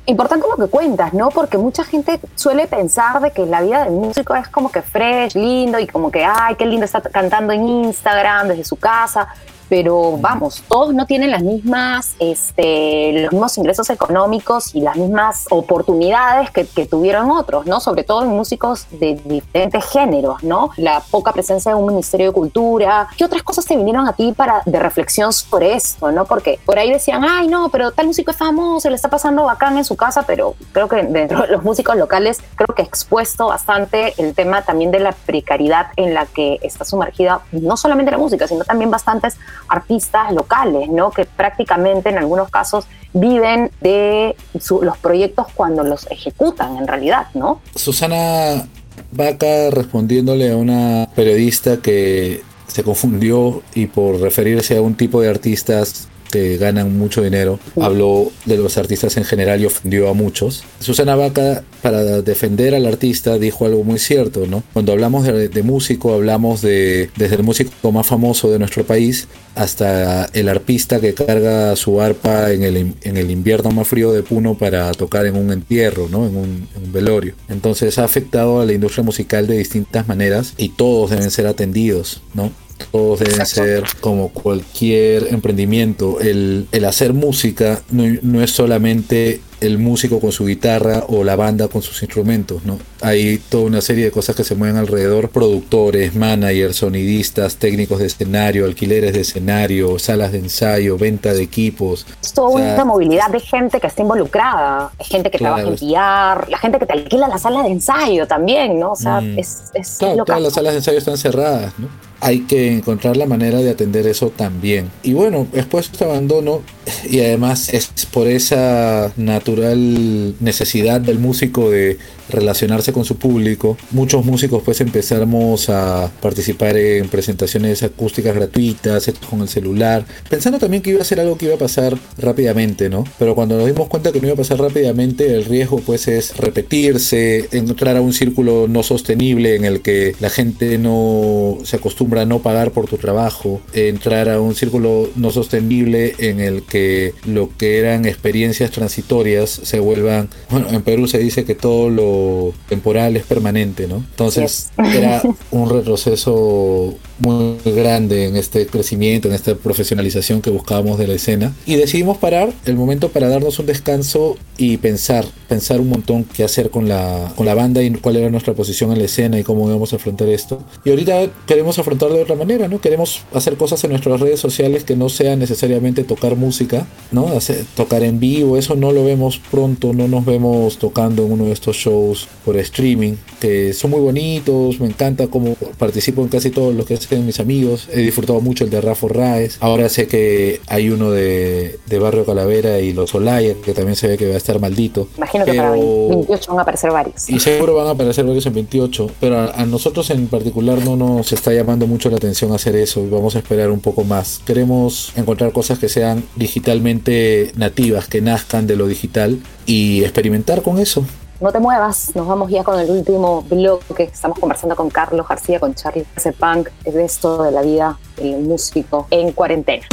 Importante 0.05 0.45
lo 0.57 0.65
que 0.65 0.69
cuentas, 0.69 1.13
¿no? 1.13 1.29
Porque 1.33 1.57
mucha 1.57 1.83
gente 1.83 2.19
suele 2.35 2.67
pensar 2.67 3.19
de 3.21 3.31
que 3.31 3.45
la 3.45 3.61
vida 3.61 3.83
del 3.83 3.93
músico 3.93 4.35
es 4.35 4.47
como 4.47 4.71
que 4.71 4.81
fresh, 4.81 5.35
lindo 5.35 5.79
y 5.79 5.87
como 5.87 6.11
que, 6.11 6.23
ay, 6.23 6.55
qué 6.55 6.65
lindo 6.65 6.85
está 6.85 7.01
cantando 7.01 7.53
en 7.53 7.67
Instagram 7.67 8.49
desde 8.49 8.63
su 8.63 8.75
casa. 8.75 9.27
Pero 9.69 10.17
vamos, 10.17 10.63
todos 10.67 10.93
no 10.93 11.05
tienen 11.05 11.31
las 11.31 11.41
mismas, 11.41 12.15
este, 12.19 13.13
los 13.13 13.31
mismos 13.31 13.57
ingresos 13.57 13.89
económicos 13.89 14.75
y 14.75 14.81
las 14.81 14.95
mismas 14.95 15.45
oportunidades 15.49 16.51
que, 16.51 16.63
tuvieron 16.83 17.31
otros, 17.31 17.65
¿no? 17.65 17.79
Sobre 17.79 18.03
todo 18.03 18.23
en 18.23 18.29
músicos 18.29 18.87
de 18.91 19.15
diferentes 19.25 19.85
géneros, 19.85 20.43
¿no? 20.43 20.71
La 20.75 20.99
poca 20.99 21.31
presencia 21.31 21.73
de 21.73 21.77
un 21.77 21.87
Ministerio 21.87 22.27
de 22.27 22.33
Cultura. 22.33 23.07
¿Qué 23.17 23.23
otras 23.23 23.41
cosas 23.41 23.65
te 23.65 23.75
vinieron 23.77 24.07
a 24.07 24.13
ti 24.13 24.33
para 24.35 24.61
de 24.65 24.79
reflexión 24.79 25.31
sobre 25.31 25.73
esto, 25.75 26.11
no? 26.11 26.25
Porque 26.25 26.59
por 26.65 26.77
ahí 26.77 26.91
decían, 26.91 27.23
ay, 27.23 27.47
no, 27.47 27.69
pero 27.69 27.91
tal 27.91 28.07
músico 28.07 28.31
es 28.31 28.37
famoso, 28.37 28.89
le 28.89 28.95
está 28.95 29.09
pasando 29.09 29.43
bacán 29.45 29.77
en 29.77 29.85
su 29.85 29.95
casa, 29.95 30.23
pero 30.23 30.55
creo 30.71 30.87
que 30.87 31.03
dentro 31.03 31.41
de 31.41 31.47
los 31.47 31.63
músicos 31.63 31.95
locales 31.95 32.41
creo 32.55 32.75
que 32.75 32.81
expuesto 32.81 33.47
bastante 33.47 34.13
el 34.17 34.33
tema 34.33 34.61
también 34.61 34.91
de 34.91 34.99
la 34.99 35.13
precariedad 35.13 35.87
en 35.95 36.13
la 36.13 36.25
que 36.25 36.59
está 36.61 36.85
sumergida 36.85 37.41
no 37.51 37.77
solamente 37.77 38.11
la 38.11 38.17
música, 38.17 38.47
sino 38.47 38.63
también 38.63 38.91
bastantes 38.91 39.37
artistas 39.67 40.31
locales, 40.33 40.89
¿no? 40.89 41.11
Que 41.11 41.25
prácticamente 41.25 42.09
en 42.09 42.17
algunos 42.17 42.49
casos 42.49 42.85
viven 43.13 43.71
de 43.81 44.35
su- 44.59 44.81
los 44.81 44.97
proyectos 44.97 45.47
cuando 45.53 45.83
los 45.83 46.09
ejecutan 46.09 46.77
en 46.77 46.87
realidad, 46.87 47.27
¿no? 47.33 47.61
Susana 47.75 48.65
Vaca 49.11 49.69
respondiéndole 49.71 50.51
a 50.51 50.55
una 50.57 51.07
periodista 51.15 51.77
que 51.77 52.41
se 52.67 52.83
confundió 52.83 53.61
y 53.75 53.85
por 53.85 54.19
referirse 54.19 54.77
a 54.77 54.81
un 54.81 54.95
tipo 54.95 55.21
de 55.21 55.29
artistas 55.29 56.07
que 56.33 56.57
ganan 56.57 56.97
mucho 56.97 57.21
dinero, 57.21 57.59
habló 57.79 58.31
de 58.45 58.57
los 58.57 58.77
artistas 58.79 59.17
en 59.17 59.23
general 59.23 59.61
y 59.61 59.65
ofendió 59.65 60.09
a 60.09 60.15
muchos. 60.15 60.63
Susana 60.79 61.15
Vaca, 61.15 61.63
para 61.83 62.23
defender 62.23 62.73
al 62.73 62.87
artista, 62.87 63.37
dijo 63.37 63.67
algo 63.67 63.83
muy 63.83 63.99
cierto, 63.99 64.47
¿no? 64.47 64.63
Cuando 64.73 64.93
hablamos 64.93 65.27
de, 65.27 65.49
de 65.49 65.63
músico, 65.63 66.15
hablamos 66.15 66.63
de 66.63 67.11
desde 67.15 67.35
el 67.35 67.43
músico 67.43 67.91
más 67.91 68.07
famoso 68.07 68.51
de 68.51 68.57
nuestro 68.57 68.83
país 68.83 69.27
hasta 69.53 70.25
el 70.33 70.49
arpista 70.49 70.99
que 70.99 71.13
carga 71.13 71.75
su 71.75 72.01
arpa 72.01 72.51
en 72.51 72.63
el, 72.63 72.95
en 73.03 73.17
el 73.17 73.29
invierno 73.29 73.69
más 73.69 73.87
frío 73.87 74.11
de 74.11 74.23
Puno 74.23 74.55
para 74.55 74.91
tocar 74.93 75.27
en 75.27 75.35
un 75.35 75.51
entierro, 75.51 76.09
¿no? 76.09 76.25
En 76.25 76.35
un, 76.35 76.67
en 76.75 76.83
un 76.85 76.91
velorio. 76.91 77.35
Entonces 77.47 77.99
ha 77.99 78.05
afectado 78.05 78.59
a 78.59 78.65
la 78.65 78.73
industria 78.73 79.03
musical 79.03 79.45
de 79.45 79.59
distintas 79.59 80.07
maneras 80.07 80.55
y 80.57 80.69
todos 80.69 81.11
deben 81.11 81.29
ser 81.29 81.45
atendidos, 81.45 82.23
¿no? 82.33 82.51
Todos 82.91 83.19
deben 83.19 83.45
ser 83.45 83.83
como 83.99 84.29
cualquier 84.29 85.27
emprendimiento. 85.33 86.19
El, 86.19 86.67
el 86.71 86.85
hacer 86.85 87.13
música 87.13 87.81
no, 87.91 88.03
no 88.21 88.41
es 88.41 88.51
solamente 88.51 89.41
el 89.65 89.77
músico 89.77 90.19
con 90.19 90.31
su 90.31 90.45
guitarra 90.45 91.03
o 91.07 91.23
la 91.23 91.35
banda 91.35 91.67
con 91.67 91.81
sus 91.81 92.01
instrumentos, 92.03 92.63
¿no? 92.65 92.77
Hay 93.01 93.37
toda 93.49 93.63
una 93.65 93.81
serie 93.81 94.05
de 94.05 94.11
cosas 94.11 94.35
que 94.35 94.43
se 94.43 94.55
mueven 94.55 94.77
alrededor, 94.77 95.29
productores, 95.29 96.15
managers, 96.15 96.77
sonidistas, 96.77 97.55
técnicos 97.57 97.99
de 97.99 98.07
escenario, 98.07 98.65
alquileres 98.65 99.13
de 99.13 99.21
escenario, 99.21 99.97
salas 99.99 100.31
de 100.31 100.39
ensayo, 100.39 100.97
venta 100.97 101.33
de 101.33 101.43
equipos. 101.43 102.05
Es 102.21 102.33
toda 102.33 102.49
O 102.49 102.57
sea, 102.57 102.73
una 102.75 102.85
movilidad 102.85 103.29
de 103.29 103.39
gente 103.39 103.79
que 103.79 103.87
está 103.87 104.01
involucrada, 104.01 104.91
gente 104.99 105.29
que 105.31 105.37
Claro, 105.37 105.55
trabaja 105.55 105.69
en 105.71 105.75
PR, 105.77 106.49
la 106.51 106.57
gente 106.57 106.79
que 106.79 106.85
te 106.85 106.93
alquila 106.93 107.27
la 107.27 107.37
sala 107.37 107.63
de 107.63 107.69
ensayo 107.69 108.27
también, 108.27 108.79
¿no? 108.79 108.91
O 108.91 108.95
sea, 108.95 109.21
Mm. 109.21 109.39
es, 109.39 109.63
es 109.73 109.97
Claro, 109.99 110.25
todas 110.25 110.41
las 110.41 110.53
salas 110.53 110.73
de 110.73 110.79
ensayo 110.79 110.97
están 110.97 111.17
cerradas, 111.17 111.73
¿no? 111.77 111.87
Hay 112.19 112.41
que 112.41 112.71
encontrar 112.71 113.17
la 113.17 113.25
manera 113.25 113.57
de 113.57 113.69
atender 113.69 114.07
eso 114.07 114.29
también. 114.29 114.89
Y 115.03 115.11
bueno, 115.13 115.45
después 115.51 115.87
de 115.87 115.91
este 115.93 116.05
abandono, 116.05 116.61
y 117.09 117.19
además 117.19 117.67
es 117.73 117.89
por 118.11 118.27
esa 118.27 119.11
natural 119.53 120.35
necesidad 120.39 121.01
del 121.01 121.19
músico 121.19 121.69
de 121.69 121.97
relacionarse 122.33 122.91
con 122.91 123.05
su 123.05 123.17
público, 123.17 123.77
muchos 123.91 124.25
músicos 124.25 124.61
pues 124.63 124.81
empezamos 124.81 125.69
a 125.69 126.11
participar 126.21 126.77
en 126.77 127.07
presentaciones 127.07 127.83
acústicas 127.83 128.35
gratuitas, 128.35 129.11
con 129.29 129.41
el 129.41 129.47
celular, 129.47 130.05
pensando 130.29 130.59
también 130.59 130.81
que 130.81 130.91
iba 130.91 131.01
a 131.01 131.05
ser 131.05 131.19
algo 131.19 131.37
que 131.37 131.45
iba 131.45 131.55
a 131.55 131.57
pasar 131.57 131.97
rápidamente, 132.17 132.89
¿no? 132.89 133.03
Pero 133.19 133.35
cuando 133.35 133.57
nos 133.57 133.67
dimos 133.67 133.87
cuenta 133.87 134.11
que 134.11 134.19
no 134.19 134.27
iba 134.27 134.33
a 134.33 134.37
pasar 134.37 134.59
rápidamente, 134.59 135.33
el 135.33 135.45
riesgo 135.45 135.79
pues 135.79 136.07
es 136.07 136.35
repetirse, 136.37 137.49
entrar 137.51 137.97
a 137.97 138.01
un 138.01 138.13
círculo 138.13 138.67
no 138.67 138.83
sostenible 138.83 139.55
en 139.55 139.65
el 139.65 139.81
que 139.81 140.15
la 140.19 140.29
gente 140.29 140.77
no 140.77 141.57
se 141.63 141.77
acostumbra 141.77 142.21
a 142.21 142.25
no 142.25 142.39
pagar 142.39 142.71
por 142.71 142.87
tu 142.87 142.97
trabajo, 142.97 143.61
entrar 143.73 144.29
a 144.29 144.39
un 144.39 144.55
círculo 144.55 145.09
no 145.15 145.31
sostenible 145.31 146.15
en 146.19 146.39
el 146.39 146.63
que 146.63 147.13
lo 147.25 147.49
que 147.57 147.79
eran 147.79 148.05
experiencias 148.05 148.71
transitorias 148.71 149.49
se 149.49 149.79
vuelvan, 149.79 150.29
bueno, 150.49 150.67
en 150.69 150.81
Perú 150.81 151.07
se 151.07 151.19
dice 151.19 151.45
que 151.45 151.55
todo 151.55 151.89
lo 151.89 152.22
temporal 152.67 153.15
es 153.15 153.25
permanente, 153.25 153.87
¿no? 153.87 153.97
Entonces 153.97 154.71
era 154.77 155.21
un 155.51 155.69
retroceso 155.69 156.95
muy 157.19 157.57
grande 157.65 158.27
en 158.27 158.35
este 158.35 158.65
crecimiento, 158.65 159.27
en 159.27 159.33
esta 159.35 159.55
profesionalización 159.55 160.41
que 160.41 160.49
buscábamos 160.49 160.97
de 160.97 161.07
la 161.07 161.13
escena 161.13 161.53
y 161.65 161.75
decidimos 161.75 162.17
parar 162.17 162.51
el 162.65 162.75
momento 162.75 163.09
para 163.09 163.29
darnos 163.29 163.59
un 163.59 163.65
descanso 163.65 164.35
y 164.57 164.77
pensar, 164.77 165.25
pensar 165.47 165.79
un 165.79 165.89
montón 165.89 166.23
qué 166.23 166.43
hacer 166.43 166.69
con 166.69 166.87
la, 166.87 167.31
con 167.35 167.45
la 167.45 167.53
banda 167.53 167.81
y 167.81 167.91
cuál 167.91 168.17
era 168.17 168.29
nuestra 168.29 168.53
posición 168.53 168.91
en 168.91 168.99
la 168.99 169.05
escena 169.05 169.39
y 169.39 169.43
cómo 169.43 169.67
íbamos 169.67 169.93
a 169.93 169.95
afrontar 169.97 170.27
esto. 170.29 170.61
Y 170.83 170.89
ahorita 170.89 171.31
queremos 171.47 171.79
afrontarlo 171.79 172.15
de 172.15 172.23
otra 172.23 172.35
manera, 172.35 172.67
¿no? 172.67 172.81
Queremos 172.81 173.21
hacer 173.33 173.55
cosas 173.57 173.83
en 173.83 173.91
nuestras 173.91 174.19
redes 174.19 174.39
sociales 174.39 174.83
que 174.83 174.95
no 174.95 175.09
sea 175.09 175.35
necesariamente 175.35 176.03
tocar 176.03 176.35
música, 176.35 176.87
¿no? 177.11 177.27
Hacer, 177.27 177.65
tocar 177.75 178.03
en 178.03 178.19
vivo, 178.19 178.57
eso 178.57 178.75
no 178.75 178.91
lo 178.91 179.03
vemos 179.05 179.39
pronto 179.51 179.93
no 179.93 180.07
nos 180.07 180.25
vemos 180.25 180.77
tocando 180.77 181.25
en 181.25 181.31
uno 181.31 181.45
de 181.45 181.51
estos 181.51 181.75
shows 181.75 182.02
por 182.45 182.57
streaming, 182.57 183.13
que 183.39 183.73
son 183.73 183.91
muy 183.91 183.99
bonitos, 184.01 184.79
me 184.79 184.87
encanta 184.87 185.27
cómo 185.27 185.55
participo 185.77 186.21
en 186.21 186.27
casi 186.29 186.49
todos 186.49 186.73
los 186.75 186.85
que 186.85 186.93
hacen 186.95 187.25
mis 187.25 187.39
amigos, 187.39 187.87
he 187.91 187.99
disfrutado 188.01 188.39
mucho 188.41 188.63
el 188.63 188.69
de 188.69 188.81
Rafa 188.81 189.07
Raes, 189.09 189.57
ahora 189.59 189.89
sé 189.89 190.07
que 190.07 190.59
hay 190.67 190.89
uno 190.89 191.11
de, 191.11 191.79
de 191.85 191.99
Barrio 191.99 192.25
Calavera 192.25 192.79
y 192.79 192.93
Los 192.93 193.13
Olaya, 193.15 193.55
que 193.63 193.73
también 193.73 193.95
se 193.95 194.07
ve 194.07 194.17
que 194.17 194.27
va 194.27 194.33
a 194.35 194.37
estar 194.37 194.59
maldito. 194.59 195.07
Imagino 195.17 195.45
que 195.45 195.53
para 195.53 195.71
Pero- 195.73 196.09
28 196.09 196.51
van 196.51 196.59
a 196.59 196.61
aparecer 196.63 196.91
varios. 196.91 197.29
y 197.29 197.39
seguro 197.39 197.75
van 197.75 197.87
a 197.87 197.91
aparecer 197.91 198.25
varios 198.25 198.45
en 198.45 198.53
28, 198.53 199.09
pero 199.19 199.39
a, 199.39 199.45
a 199.51 199.65
nosotros 199.65 200.09
en 200.09 200.27
particular 200.27 200.83
no 200.85 200.95
nos 200.95 201.31
está 201.33 201.53
llamando 201.53 201.87
mucho 201.87 202.09
la 202.09 202.17
atención 202.17 202.51
hacer 202.53 202.75
eso. 202.75 203.05
Vamos 203.09 203.35
a 203.35 203.39
esperar 203.39 203.71
un 203.71 203.79
poco 203.79 204.03
más. 204.03 204.41
Queremos 204.45 205.11
encontrar 205.15 205.51
cosas 205.51 205.79
que 205.79 205.89
sean 205.89 206.23
digitalmente 206.35 207.51
nativas, 207.55 208.07
que 208.07 208.21
nazcan 208.21 208.67
de 208.67 208.75
lo 208.75 208.87
digital 208.87 209.39
y 209.65 210.01
experimentar 210.03 210.61
con 210.61 210.79
eso. 210.79 211.05
No 211.43 211.51
te 211.51 211.59
muevas, 211.59 212.15
nos 212.15 212.25
vamos 212.25 212.49
ya 212.49 212.63
con 212.63 212.79
el 212.79 212.89
último 212.89 213.41
bloque. 213.41 214.03
Estamos 214.03 214.39
conversando 214.39 214.77
con 214.77 214.89
Carlos 214.89 215.27
García, 215.27 215.59
con 215.59 215.75
Charlie 215.75 216.05
hace 216.15 216.31
punk, 216.31 216.69
de 216.85 217.03
esto 217.03 217.43
de 217.43 217.51
la 217.51 217.61
vida 217.61 217.99
del 218.15 218.39
músico 218.39 219.07
en 219.11 219.33
cuarentena. 219.33 219.85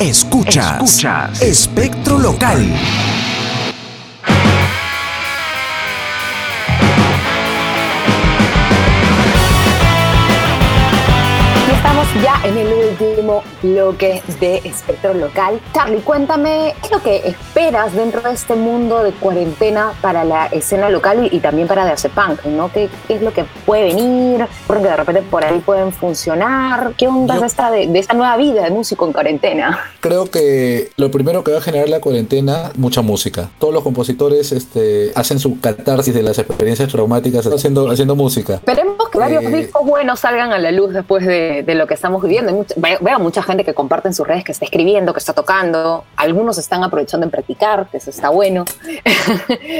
Escuchas. 0.00 0.82
Escuchas. 0.82 1.40
Espectro 1.40 2.18
local. 2.18 2.66
En 12.44 12.58
el 12.58 12.72
último 12.72 13.42
bloque 13.62 14.22
de 14.38 14.56
Espectro 14.64 15.14
Local. 15.14 15.58
Charlie, 15.72 16.00
cuéntame, 16.00 16.74
¿qué 16.80 16.86
es 16.86 16.92
lo 16.92 17.02
que 17.02 17.16
esperas 17.28 17.94
dentro 17.94 18.20
de 18.20 18.32
este 18.34 18.54
mundo 18.54 19.02
de 19.02 19.12
cuarentena 19.12 19.94
para 20.02 20.24
la 20.24 20.46
escena 20.46 20.90
local 20.90 21.28
y, 21.32 21.36
y 21.36 21.40
también 21.40 21.66
para 21.66 21.84
de 21.86 21.94
Punk? 22.10 22.44
¿no? 22.44 22.70
¿Qué, 22.72 22.88
qué 23.08 23.14
es 23.14 23.22
lo 23.22 23.32
que 23.32 23.44
puede 23.64 23.84
venir? 23.84 24.46
Porque 24.66 24.84
de 24.84 24.96
repente 24.96 25.22
por 25.22 25.44
ahí 25.44 25.58
pueden 25.60 25.92
funcionar. 25.92 26.92
¿Qué 26.98 27.08
onda 27.08 27.34
Yo- 27.36 27.40
es 27.44 27.52
esta 27.52 27.70
de, 27.70 27.86
de 27.86 27.98
esta 27.98 28.14
nueva 28.14 28.36
vida 28.36 28.62
de 28.64 28.70
músico 28.70 29.06
en 29.06 29.12
cuarentena? 29.12 29.78
Creo 30.00 30.30
que 30.30 30.90
lo 30.96 31.10
primero 31.10 31.42
que 31.44 31.52
va 31.52 31.58
a 31.58 31.62
generar 31.62 31.88
la 31.88 32.00
cuarentena, 32.00 32.72
mucha 32.76 33.00
música. 33.02 33.48
Todos 33.58 33.72
los 33.72 33.82
compositores 33.82 34.52
este, 34.52 35.12
hacen 35.14 35.38
su 35.38 35.60
catarsis 35.60 36.12
de 36.14 36.22
las 36.22 36.38
experiencias 36.38 36.90
traumáticas 36.90 37.46
haciendo, 37.46 37.90
haciendo 37.90 38.14
música. 38.14 38.54
Esperemos 38.54 39.03
que 39.14 39.34
varios 39.36 39.44
Eh, 39.44 39.56
discos 39.56 39.86
buenos 39.86 40.20
salgan 40.20 40.52
a 40.52 40.58
la 40.58 40.70
luz 40.72 40.92
después 40.92 41.24
de, 41.26 41.62
de 41.62 41.74
lo 41.74 41.86
que 41.86 41.94
estamos 41.94 42.22
viviendo. 42.22 42.52
Mucha- 42.52 42.74
veo, 43.00 43.18
mucha 43.18 43.42
gente 43.42 43.64
que 43.64 43.72
comparte 43.74 44.08
en 44.08 44.14
sus 44.14 44.26
redes 44.26 44.44
que 44.44 44.52
está 44.52 44.64
escribiendo, 44.64 45.12
que 45.12 45.18
está 45.18 45.32
tocando. 45.32 46.04
Algunos 46.16 46.58
están 46.58 46.82
aprovechando 46.84 47.24
en 47.24 47.30
practicar, 47.30 47.88
que 47.90 47.98
eso 47.98 48.10
está 48.10 48.28
bueno. 48.28 48.64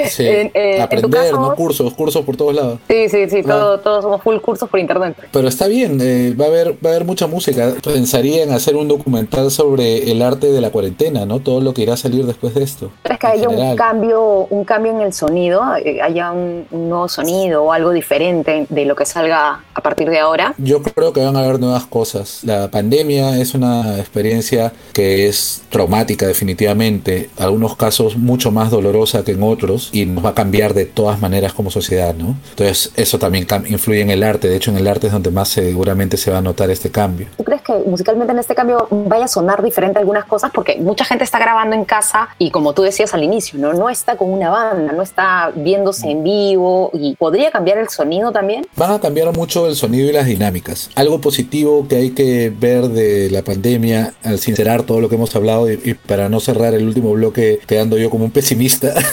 Sí, 0.08 0.26
En- 0.26 0.50
eh, 0.54 0.80
aprender, 0.80 1.10
caso- 1.30 1.40
¿no? 1.40 1.54
Cursos, 1.54 1.92
cursos 1.94 2.24
por 2.24 2.36
todos 2.36 2.54
lados. 2.54 2.78
Sí, 2.88 3.08
sí, 3.08 3.28
sí, 3.28 3.40
Ah. 3.44 3.48
todo- 3.48 3.80
todos 3.80 4.02
somos 4.04 4.22
full 4.22 4.36
cursos 4.38 4.68
por 4.68 4.80
internet. 4.80 5.16
Pero 5.32 5.48
está 5.48 5.66
bien, 5.66 5.98
eh, 6.00 6.34
va, 6.38 6.46
a 6.46 6.48
haber, 6.48 6.72
va 6.84 6.90
a 6.90 6.94
haber 6.94 7.04
mucha 7.04 7.26
música. 7.26 7.72
Pensaría 7.82 8.42
en 8.42 8.52
hacer 8.52 8.76
un 8.76 8.88
documental 8.88 9.50
sobre 9.50 10.10
el 10.10 10.22
arte 10.22 10.50
de 10.50 10.60
la 10.60 10.70
cuarentena, 10.70 11.26
¿no? 11.26 11.40
Todo 11.40 11.60
lo 11.60 11.74
que 11.74 11.82
irá 11.82 11.94
a 11.94 11.96
salir 11.96 12.24
después 12.24 12.54
de 12.54 12.62
esto. 12.62 12.90
¿Crees 13.02 13.18
que 13.18 13.26
haya 13.26 13.48
un 13.48 13.76
cambio, 13.76 14.46
un 14.50 14.64
cambio 14.64 14.92
en 14.92 15.00
el 15.02 15.12
sonido? 15.12 15.62
Eh, 15.84 16.00
¿Haya 16.02 16.32
un, 16.32 16.66
un 16.70 16.88
nuevo 16.88 17.08
sonido 17.08 17.64
o 17.64 17.72
algo 17.72 17.90
diferente 17.90 18.66
de 18.68 18.84
lo 18.84 18.94
que 18.96 19.04
salga 19.24 19.60
a 19.74 19.80
partir 19.80 20.08
de 20.08 20.18
ahora? 20.18 20.54
Yo 20.58 20.82
creo 20.82 21.12
que 21.12 21.24
van 21.24 21.36
a 21.36 21.40
haber 21.40 21.58
nuevas 21.58 21.86
cosas. 21.86 22.44
La 22.44 22.70
pandemia 22.70 23.38
es 23.38 23.54
una 23.54 23.98
experiencia 23.98 24.72
que 24.92 25.26
es 25.26 25.62
traumática 25.68 26.26
definitivamente, 26.26 27.30
algunos 27.38 27.76
casos 27.76 28.16
mucho 28.16 28.50
más 28.50 28.70
dolorosa 28.70 29.24
que 29.24 29.32
en 29.32 29.42
otros 29.42 29.90
y 29.92 30.06
nos 30.06 30.24
va 30.24 30.30
a 30.30 30.34
cambiar 30.34 30.74
de 30.74 30.84
todas 30.84 31.20
maneras 31.20 31.52
como 31.52 31.70
sociedad, 31.70 32.14
¿no? 32.14 32.36
Entonces 32.50 32.92
eso 32.96 33.18
también 33.18 33.46
influye 33.68 34.00
en 34.00 34.10
el 34.10 34.22
arte, 34.22 34.48
de 34.48 34.56
hecho 34.56 34.70
en 34.70 34.76
el 34.76 34.86
arte 34.86 35.08
es 35.08 35.12
donde 35.12 35.30
más 35.30 35.48
seguramente 35.48 36.16
se 36.16 36.30
va 36.30 36.38
a 36.38 36.42
notar 36.42 36.70
este 36.70 36.90
cambio. 36.90 37.26
¿Tú 37.36 37.44
crees 37.44 37.62
que 37.62 37.72
musicalmente 37.86 38.32
en 38.32 38.38
este 38.38 38.54
cambio 38.54 38.86
vaya 38.90 39.24
a 39.24 39.28
sonar 39.28 39.62
diferente 39.62 39.98
algunas 39.98 40.24
cosas? 40.26 40.52
Porque 40.54 40.76
mucha 40.76 41.04
gente 41.04 41.24
está 41.24 41.38
grabando 41.38 41.74
en 41.74 41.84
casa 41.84 42.28
y 42.38 42.50
como 42.50 42.74
tú 42.74 42.82
decías 42.82 43.12
al 43.14 43.24
inicio, 43.24 43.58
¿no? 43.58 43.72
No 43.72 43.90
está 43.90 44.16
con 44.16 44.30
una 44.30 44.50
banda, 44.50 44.92
no 44.92 45.02
está 45.02 45.50
viéndose 45.54 46.10
en 46.10 46.22
vivo 46.22 46.90
y 46.92 47.16
podría 47.16 47.50
cambiar 47.50 47.78
el 47.78 47.88
sonido 47.88 48.30
también. 48.30 48.66
Van 48.76 48.92
a 48.92 49.00
cambiar 49.00 49.13
mucho 49.32 49.66
el 49.66 49.76
sonido 49.76 50.08
y 50.08 50.12
las 50.12 50.26
dinámicas. 50.26 50.90
Algo 50.94 51.20
positivo 51.20 51.86
que 51.88 51.96
hay 51.96 52.10
que 52.10 52.50
ver 52.50 52.88
de 52.88 53.30
la 53.30 53.42
pandemia 53.42 54.14
al 54.22 54.38
sincerar 54.38 54.82
todo 54.82 55.00
lo 55.00 55.08
que 55.08 55.14
hemos 55.14 55.34
hablado 55.36 55.70
y, 55.70 55.80
y 55.84 55.94
para 55.94 56.28
no 56.28 56.40
cerrar 56.40 56.74
el 56.74 56.86
último 56.86 57.12
bloque 57.12 57.60
quedando 57.66 57.96
yo 57.98 58.10
como 58.10 58.24
un 58.24 58.30
pesimista. 58.30 58.94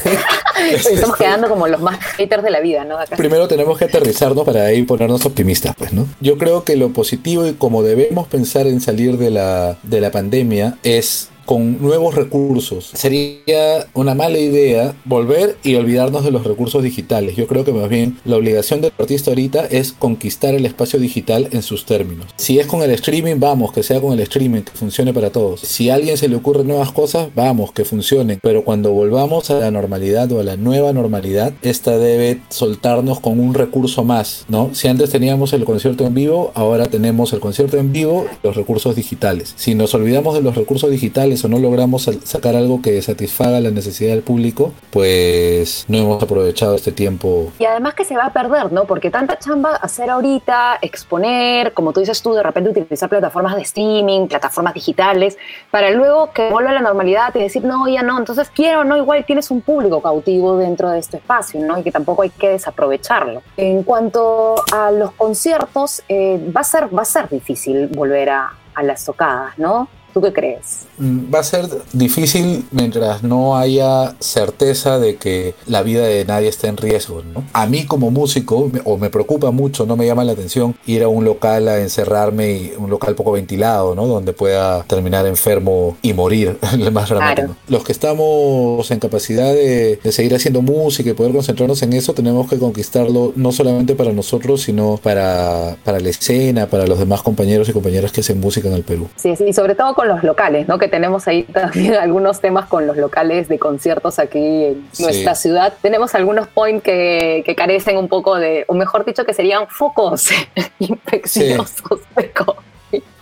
Estamos 0.72 1.18
quedando 1.18 1.50
como 1.50 1.68
los 1.68 1.82
más 1.82 2.00
haters 2.18 2.44
de 2.44 2.50
la 2.50 2.60
vida, 2.60 2.84
¿no? 2.86 2.98
Acá. 2.98 3.16
Primero 3.16 3.48
tenemos 3.48 3.78
que 3.78 3.86
aterrizarnos 3.86 4.46
para 4.46 4.66
ahí 4.66 4.84
ponernos 4.84 5.26
optimistas, 5.26 5.76
pues, 5.78 5.94
¿no? 5.94 6.08
Yo 6.20 6.38
creo 6.38 6.64
que 6.64 6.76
lo 6.76 6.90
positivo 6.90 7.48
y 7.48 7.54
como 7.54 7.84
debemos 7.84 8.28
pensar 8.28 8.68
en 8.68 8.82
salir 8.82 9.18
de 9.18 9.32
la, 9.32 9.78
de 9.84 10.02
la 10.02 10.12
pandemia 10.12 10.78
es 10.84 11.30
con 11.46 11.82
nuevos 11.82 12.16
recursos. 12.16 12.92
Sería 12.94 13.88
una 13.94 14.16
mala 14.16 14.38
idea 14.38 14.96
volver 15.06 15.58
y 15.64 15.76
olvidarnos 15.76 16.24
de 16.24 16.32
los 16.32 16.46
recursos 16.46 16.84
digitales. 16.84 17.36
Yo 17.36 17.48
creo 17.48 17.66
que 17.66 17.74
más 17.74 17.90
bien 17.90 18.20
la 18.26 18.38
obligación 18.38 18.82
del 18.82 18.92
artista 18.98 19.32
ahorita 19.32 19.66
es 19.66 19.92
conquistar 19.92 20.54
el 20.54 20.66
espacio 20.66 21.00
digital 21.00 21.50
en 21.52 21.62
sus 21.62 21.86
términos. 21.86 22.28
Si 22.38 22.60
es 22.60 22.68
con 22.68 22.82
el 22.82 22.92
streaming, 22.92 23.36
vamos, 23.40 23.74
que 23.74 23.84
sea 23.84 24.02
con 24.02 24.14
el 24.14 24.20
streaming, 24.22 24.62
que 24.62 24.72
funcione 24.72 25.14
para 25.14 25.32
todos. 25.32 25.62
Si 25.62 25.90
a 25.90 25.96
alguien 25.96 26.18
se 26.18 26.28
le 26.28 26.36
ocurren 26.36 26.68
nuevas 26.68 26.92
cosas, 26.92 27.30
vamos, 27.36 27.72
que 27.72 27.86
funcionen. 27.86 28.40
Pero 28.42 28.64
cuando 28.64 28.92
volvamos 28.92 29.50
a 29.50 29.60
la 29.60 29.72
normalidad 29.72 30.32
o 30.32 30.40
a 30.40 30.44
la 30.44 30.58
nueva 30.58 30.94
normalidad, 30.94 31.54
esta 31.62 31.98
debe 31.98 32.42
soltarnos 32.50 33.20
con 33.20 33.40
un 33.40 33.54
recurso 33.54 34.04
más, 34.04 34.46
¿no? 34.48 34.74
Si 34.74 34.88
antes 34.88 35.10
teníamos 35.10 35.54
el 35.54 35.66
concierto 35.66 36.06
en 36.06 36.14
vivo, 36.14 36.52
ahora 36.56 36.88
tenemos 36.88 37.34
el 37.34 37.40
concierto 37.40 37.78
en 37.78 37.92
vivo 37.92 38.26
y 38.32 38.48
los 38.48 38.56
recursos 38.56 38.96
digitales. 38.96 39.54
Si 39.58 39.76
nos 39.76 39.94
olvidamos 39.94 40.36
de 40.36 40.42
los 40.42 40.56
recursos 40.56 40.90
digitales 40.90 41.31
o 41.44 41.48
no 41.48 41.60
logramos 41.60 42.10
sacar 42.24 42.56
algo 42.56 42.82
que 42.82 43.02
satisfaga 43.02 43.60
la 43.60 43.72
necesidad 43.72 44.12
del 44.12 44.24
público, 44.24 44.74
pues 44.90 45.86
no 45.88 45.98
hemos 45.98 46.24
aprovechado 46.24 46.76
este 46.76 46.92
tiempo. 46.92 47.52
Y 47.60 47.66
además 47.66 47.94
que 47.94 48.04
se 48.04 48.16
va 48.16 48.26
a 48.26 48.34
perder, 48.34 48.72
¿no? 48.72 48.86
Porque 48.86 49.10
tanta 49.10 49.40
chamba 49.40 49.76
hacer 49.76 50.10
ahorita, 50.10 50.80
exponer, 50.82 51.74
como 51.74 51.94
tú 51.94 52.00
dices 52.00 52.22
tú, 52.22 52.34
de 52.34 52.44
repente 52.44 52.70
utilizar 52.70 53.10
plataformas 53.10 53.56
de 53.56 53.62
streaming, 53.62 54.28
plataformas 54.28 54.74
digitales, 54.74 55.38
para 55.70 55.92
luego 55.92 56.32
que 56.32 56.50
vuelva 56.50 56.72
a 56.72 56.74
la 56.74 56.82
normalidad 56.82 57.34
y 57.36 57.40
decir, 57.40 57.64
no, 57.64 57.88
ya 57.88 58.04
no, 58.04 58.18
entonces 58.18 58.50
quiero, 58.54 58.84
no, 58.84 58.98
igual 58.98 59.26
tienes 59.26 59.52
un 59.52 59.62
público 59.62 60.02
cautivo 60.02 60.58
dentro 60.58 60.90
de 60.90 61.00
este 61.00 61.18
espacio, 61.18 61.60
¿no? 61.62 61.80
Y 61.80 61.84
que 61.84 61.92
tampoco 61.92 62.24
hay 62.24 62.30
que 62.30 62.50
desaprovecharlo. 62.50 63.42
En 63.58 63.84
cuanto 63.84 64.56
a 64.72 64.92
los 64.92 65.12
conciertos, 65.12 66.04
eh, 66.10 66.40
va, 66.56 66.62
a 66.62 66.64
ser, 66.64 66.96
va 66.96 67.04
a 67.04 67.06
ser 67.06 67.30
difícil 67.30 67.88
volver 67.88 68.30
a, 68.30 68.54
a 68.74 68.84
las 68.84 69.06
tocadas, 69.06 69.58
¿no? 69.58 69.88
¿Tú 70.14 70.22
qué 70.22 70.34
crees? 70.34 70.86
Mm, 70.98 71.34
Va 71.34 71.40
a 71.40 71.44
ser 71.44 71.68
difícil 71.94 72.66
mientras 72.72 73.24
no 73.24 73.58
haya 73.58 74.16
certeza 74.20 75.00
de 75.00 75.16
que 75.16 75.54
la 75.68 75.84
vida 75.84 76.04
de 76.04 76.26
nadie 76.26 76.50
está 76.50 76.68
en 76.68 76.78
riesgo. 76.78 77.22
¿no? 77.24 77.44
A 77.54 77.66
mí 77.66 77.86
como 77.86 78.12
músico, 78.12 78.70
o 78.84 78.98
me 78.98 79.10
preocupa 79.10 79.52
mucho, 79.52 79.86
no 79.86 79.96
me 79.96 80.06
llama 80.06 80.24
la 80.24 80.34
atención 80.34 80.76
ir 80.86 81.04
a 81.04 81.08
un 81.08 81.26
local 81.26 81.68
a 81.68 81.80
encerrarme, 81.80 82.52
y 82.52 82.74
un 82.78 82.90
local 82.90 83.16
poco 83.16 83.32
ventilado, 83.34 83.96
¿no? 83.96 84.06
donde 84.08 84.34
pueda 84.34 84.84
terminar 84.84 85.26
enfermo 85.26 85.98
y 86.02 86.14
morir, 86.14 86.58
lo 86.78 86.92
más 86.92 87.10
dramático. 87.10 87.48
Claro. 87.48 87.56
Los 87.68 87.84
que 87.84 87.92
estamos 87.92 88.90
en 88.92 89.00
capacidad 89.00 89.54
de, 89.54 90.00
de 90.04 90.12
seguir 90.12 90.36
haciendo 90.36 90.62
música 90.62 91.10
y 91.10 91.14
poder 91.14 91.32
concentrarnos 91.32 91.82
en 91.84 91.94
eso, 91.94 92.14
tenemos 92.14 92.50
que 92.50 92.58
conquistarlo 92.58 93.34
no 93.36 93.52
solamente 93.52 93.96
para 93.96 94.12
nosotros, 94.12 94.62
sino 94.62 95.00
para, 95.02 95.78
para 95.84 96.00
la 96.00 96.10
escena, 96.10 96.68
para 96.68 96.86
los 96.88 97.00
demás 97.00 97.22
compañeros 97.22 97.70
y 97.70 97.74
compañeras 97.74 98.12
que 98.12 98.22
hacen 98.22 98.40
música 98.40 98.68
en 98.68 98.76
el 98.76 98.84
Perú. 98.84 99.08
Sí, 99.16 99.36
sí, 99.36 99.46
y 99.46 99.54
sobre 99.54 99.76
todo 99.76 99.94
con 99.94 100.01
los 100.08 100.24
locales, 100.24 100.68
¿no? 100.68 100.78
Que 100.78 100.88
tenemos 100.88 101.28
ahí 101.28 101.44
también 101.44 101.96
algunos 102.02 102.40
temas 102.42 102.66
con 102.68 102.88
los 102.88 102.98
locales 102.98 103.48
de 103.48 103.60
conciertos 103.60 104.20
aquí 104.20 104.66
en 104.66 104.88
Sí. 104.92 105.04
nuestra 105.04 105.36
ciudad. 105.36 105.74
Tenemos 105.82 106.16
algunos 106.16 106.48
points 106.48 106.84
que, 106.84 107.44
que 107.46 107.56
carecen 107.56 107.98
un 107.98 108.08
poco 108.08 108.36
de, 108.36 108.66
o 108.68 108.74
mejor 108.74 109.06
dicho, 109.06 109.26
que 109.26 109.34
serían 109.34 109.68
focos 109.68 110.30
infecciosos 110.80 112.00
de 112.16 112.32
COVID. 112.32 112.58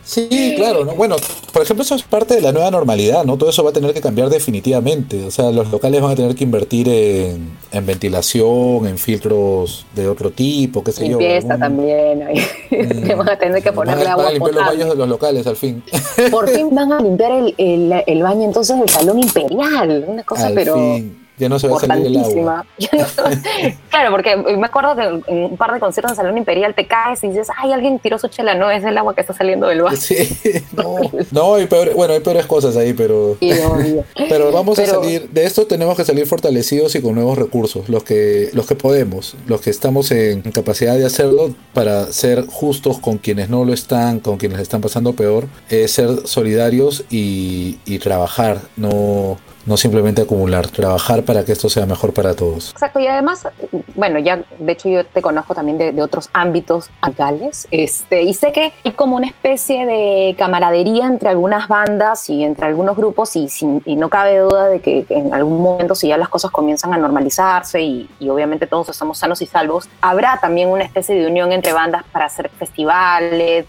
Sí, 0.10 0.54
claro, 0.58 0.86
¿no? 0.86 0.96
Bueno, 0.96 1.18
por 1.54 1.62
ejemplo, 1.62 1.84
eso 1.84 1.94
es 1.94 2.02
parte 2.02 2.34
de 2.34 2.42
la 2.42 2.52
nueva 2.52 2.72
normalidad, 2.72 3.24
¿no? 3.26 3.38
Todo 3.38 3.52
eso 3.52 3.64
va 3.64 3.70
a 3.70 3.74
tener 3.74 3.94
que 3.94 4.02
cambiar 4.02 4.30
definitivamente. 4.30 5.24
O 5.26 5.30
sea, 5.30 5.52
los 5.52 5.70
locales 5.70 6.02
van 6.02 6.12
a 6.12 6.16
tener 6.16 6.34
que 6.34 6.44
invertir 6.44 6.90
en, 6.90 7.52
en 7.72 7.86
ventilación, 7.86 8.88
en 8.88 8.98
filtros 8.98 9.86
de 9.96 10.08
otro 10.08 10.32
tipo, 10.32 10.84
qué 10.84 10.92
sé 10.92 11.04
yo. 11.08 11.20
Limpieza 11.20 11.54
algún- 11.54 11.60
también. 11.60 12.24
Mm, 12.72 13.06
Le 13.08 13.14
van 13.16 13.30
a 13.30 13.38
tener 13.38 13.62
que 13.62 13.70
van 13.70 13.88
a- 13.90 13.92
ponerle 13.94 14.04
van 14.06 14.10
a 14.10 14.14
agua 14.14 14.32
limpiar 14.32 14.56
los 14.56 14.66
baños 14.66 14.90
de 14.90 14.96
los 14.96 15.08
locales 15.10 15.46
al 15.46 15.56
fin. 15.56 15.84
Por 16.32 16.50
fin 16.50 16.70
van 16.74 16.92
a 16.92 17.00
limpiar 17.02 17.32
el, 17.32 17.54
el- 17.60 18.04
el 18.08 18.24
baño 18.24 18.46
entonces 18.46 18.80
del 18.80 18.90
salón 18.90 19.20
imperial. 19.20 20.06
Una 20.08 20.24
cosa, 20.24 20.48
al 20.48 20.54
pero... 20.56 20.74
fin. 20.76 21.19
Ya 21.40 21.50
no 21.50 21.58
se 21.58 21.68
va 21.68 21.78
a 21.78 21.80
salir 21.80 22.06
el 22.08 22.18
agua. 22.18 22.66
Claro, 23.90 24.12
porque 24.12 24.36
me 24.38 24.66
acuerdo 24.66 24.96
que 24.96 25.32
en 25.32 25.44
un 25.46 25.58
par 25.58 25.74
de 25.74 25.80
conciertos 25.80 26.12
de 26.12 26.16
Salón 26.18 26.38
Imperial 26.38 26.74
te 26.76 26.86
caes 26.86 27.24
y 27.24 27.30
dices, 27.30 27.48
ay, 27.58 27.72
alguien 27.72 28.00
tiró 28.00 28.20
su 28.20 28.28
chela, 28.28 28.56
no, 28.56 28.70
es 28.72 28.84
el 28.84 28.98
agua 28.98 29.16
que 29.16 29.22
está 29.22 29.34
saliendo 29.34 29.68
del 29.68 29.82
vaso. 29.82 29.98
Sí, 29.98 30.16
no, 30.74 30.96
no 31.32 31.56
hay 31.56 31.66
peor- 31.66 31.94
bueno, 31.96 32.14
hay 32.14 32.20
peores 32.20 32.46
cosas 32.46 32.76
ahí, 32.78 32.94
pero, 32.94 33.38
Sí, 33.40 33.52
pero 34.30 34.52
vamos 34.52 34.78
a 34.80 34.86
salir, 34.86 35.30
de 35.30 35.46
esto 35.46 35.66
tenemos 35.66 35.96
que 35.98 36.06
salir 36.06 36.26
fortalecidos 36.28 36.96
y 36.96 37.02
con 37.02 37.16
nuevos 37.16 37.38
recursos, 37.38 37.90
los 37.90 38.04
que, 38.04 38.50
los 38.54 38.68
que 38.68 38.76
podemos, 38.76 39.36
los 39.48 39.62
que 39.62 39.70
estamos 39.70 40.12
en, 40.12 40.42
en 40.46 40.52
capacidad 40.52 40.96
de 40.98 41.06
hacerlo 41.06 41.54
para 41.74 42.06
ser 42.12 42.46
justos 42.48 43.00
con 43.00 43.18
quienes 43.18 43.50
no 43.50 43.66
lo 43.66 43.74
están, 43.74 44.20
con 44.20 44.38
quienes 44.38 44.60
están 44.60 44.82
pasando 44.82 45.14
peor, 45.14 45.48
es 45.70 45.92
ser 45.92 46.28
solidarios 46.28 47.04
y, 47.10 47.80
y 47.86 48.00
trabajar, 48.00 48.60
no, 48.78 49.38
no 49.70 49.78
simplemente 49.78 50.24
acumular, 50.24 50.68
trabajar 50.68 51.22
para 51.24 51.46
que 51.46 51.52
esto 51.52 51.70
sea 51.70 51.86
mejor 51.86 52.12
para 52.12 52.34
todos. 52.34 52.72
Exacto, 52.72 53.00
y 53.00 53.06
además, 53.06 53.48
bueno, 53.94 54.18
ya 54.18 54.42
de 54.58 54.72
hecho 54.72 54.90
yo 54.90 55.06
te 55.06 55.22
conozco 55.22 55.54
también 55.54 55.78
de, 55.78 56.02
otros 56.02 56.30
ámbitos 56.34 56.90
actuales, 57.02 57.68
este, 57.70 58.24
y 58.24 58.34
sé 58.34 58.52
que 58.52 58.74
hay 58.84 58.92
como 58.94 59.16
una 59.16 59.28
especie 59.28 59.86
de 59.86 60.36
camaradería 60.40 61.06
entre 61.06 61.30
algunas 61.30 61.68
bandas 61.68 62.30
y 62.32 62.44
entre 62.44 62.66
algunos 62.66 62.98
grupos, 62.98 63.36
y, 63.36 63.48
sin- 63.48 63.84
y 63.86 63.96
no 63.96 64.10
cabe 64.10 64.40
duda 64.40 64.70
de 64.70 64.80
que 64.80 65.06
en 65.10 65.34
algún 65.36 65.62
momento, 65.62 65.94
si 65.94 66.08
ya 66.08 66.18
las 66.18 66.30
cosas 66.30 66.50
comienzan 66.50 66.92
a 66.94 66.98
normalizarse 66.98 67.80
y, 67.82 68.10
y 68.20 68.30
obviamente 68.30 68.66
todos 68.66 68.90
estamos 68.90 69.20
sanos 69.20 69.40
y 69.44 69.46
salvos, 69.46 69.88
habrá 70.02 70.40
también 70.42 70.70
una 70.70 70.84
especie 70.84 71.14
de 71.14 71.28
unión 71.28 71.52
entre 71.52 71.74
bandas 71.74 72.04
para 72.12 72.26
hacer 72.26 72.50
festivales, 72.58 73.66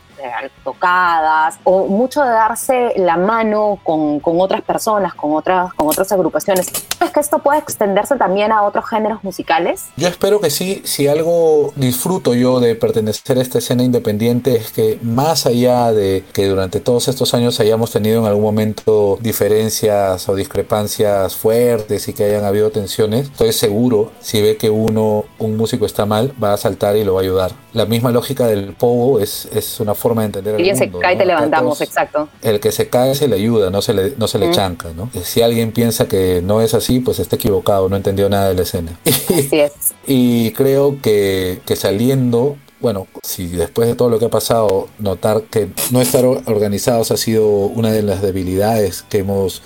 tocadas, 0.65 1.59
o 1.65 1.87
mucho 1.87 2.23
de 2.23 2.31
darse 2.31 2.93
la 2.97 3.17
mano 3.17 3.79
con, 3.83 4.21
con 4.21 4.41
otras 4.41 4.63
personas, 4.63 5.15
con 5.15 5.33
otras, 5.35 5.73
con 5.75 5.89
otras 5.89 6.11
agrupaciones. 6.13 6.69
¿Es 7.01 7.11
que 7.11 7.21
esto 7.21 7.39
puede 7.39 7.59
extenderse 7.59 8.17
también 8.17 8.53
a 8.53 8.63
otros 8.63 8.89
géneros 8.89 9.25
musicales? 9.25 9.87
Yo 9.97 10.09
espero 10.09 10.41
que 10.41 10.51
sí, 10.51 10.83
si 10.85 11.09
algo 11.09 11.73
disfruto 11.77 12.35
yo 12.35 12.61
de 12.61 12.75
pertenecer 12.75 13.39
a 13.39 13.43
esta 13.43 13.59
escena 13.59 13.83
independiente 13.83 14.57
es 14.57 14.73
que 14.73 14.99
más 15.03 15.47
allá 15.47 15.93
de 15.93 16.25
que 16.33 16.47
durante 16.47 16.81
todos 16.81 17.09
estos 17.09 17.35
años 17.35 17.59
hayamos 17.61 17.91
tenido 17.91 18.21
en 18.21 18.27
algún 18.27 18.43
momento 18.43 19.19
diferencias 19.21 20.29
o 20.29 20.35
discrepancias 20.35 21.37
fuertes 21.37 22.09
y 22.09 22.13
que 22.13 22.25
hayan 22.25 22.45
habido 22.45 22.71
tensiones, 22.71 23.27
estoy 23.29 23.53
seguro 23.53 24.13
si 24.21 24.43
ve 24.43 24.57
que 24.57 24.71
uno, 24.71 25.25
un 25.39 25.57
músico 25.57 25.87
está 25.87 26.07
mal, 26.07 26.33
va 26.43 26.53
a 26.53 26.57
saltar 26.57 26.97
y 26.97 27.05
lo 27.05 27.15
va 27.15 27.21
a 27.21 27.23
ayudar. 27.23 27.53
La 27.73 27.87
misma 27.87 28.11
lógica 28.11 28.47
del 28.47 28.75
pogo 28.75 29.21
es, 29.21 29.49
es 29.53 29.81
una 29.81 29.95
forma 29.95 30.10
de 30.19 30.27
entender 30.27 30.55
el 30.55 30.59
Alguien 30.61 30.77
se 30.77 30.91
cae 30.91 31.15
¿no? 31.15 31.21
te 31.21 31.27
levantamos, 31.27 31.79
todos- 31.79 31.89
exacto. 31.89 32.29
el 32.43 32.59
que 32.61 32.73
se 32.73 32.89
cae 32.89 33.15
se 33.15 33.29
le 33.29 33.37
ayuda, 33.37 33.71
no 33.71 33.81
se 33.83 33.95
le, 33.95 34.15
no 34.17 34.27
se 34.29 34.39
le 34.39 34.49
Mm. 34.49 34.53
chanca, 34.53 34.89
¿no? 34.97 35.11
Si 35.23 35.43
alguien 35.43 35.71
piensa 35.73 36.09
que 36.09 36.43
no 36.43 36.61
es 36.61 36.75
así, 36.75 37.01
pues 37.01 37.19
está 37.21 37.37
equivocado, 37.37 37.89
no 37.89 37.97
entendió 37.97 38.29
nada 38.29 38.49
de 38.49 38.55
la 38.55 38.63
escena. 38.63 38.99
Así 39.07 39.61
es. 39.61 39.73
Y 40.07 40.51
creo 40.53 40.97
que, 41.01 41.61
que 41.67 41.77
saliendo, 41.77 42.57
bueno, 42.81 43.07
si 43.23 43.47
después 43.49 43.89
de 43.89 43.95
todo 43.95 44.09
lo 44.09 44.19
que 44.19 44.27
ha 44.27 44.31
pasado, 44.31 44.89
notar 44.99 45.43
que 45.43 45.69
no 45.91 46.01
estar 46.01 46.25
or- 46.25 46.43
organizados 46.47 47.11
ha 47.11 47.17
sido 47.17 47.47
una 47.49 47.93
de 47.93 48.03
las 48.03 48.23
debilidades 48.23 49.03
que 49.09 49.19
hemos, 49.19 49.63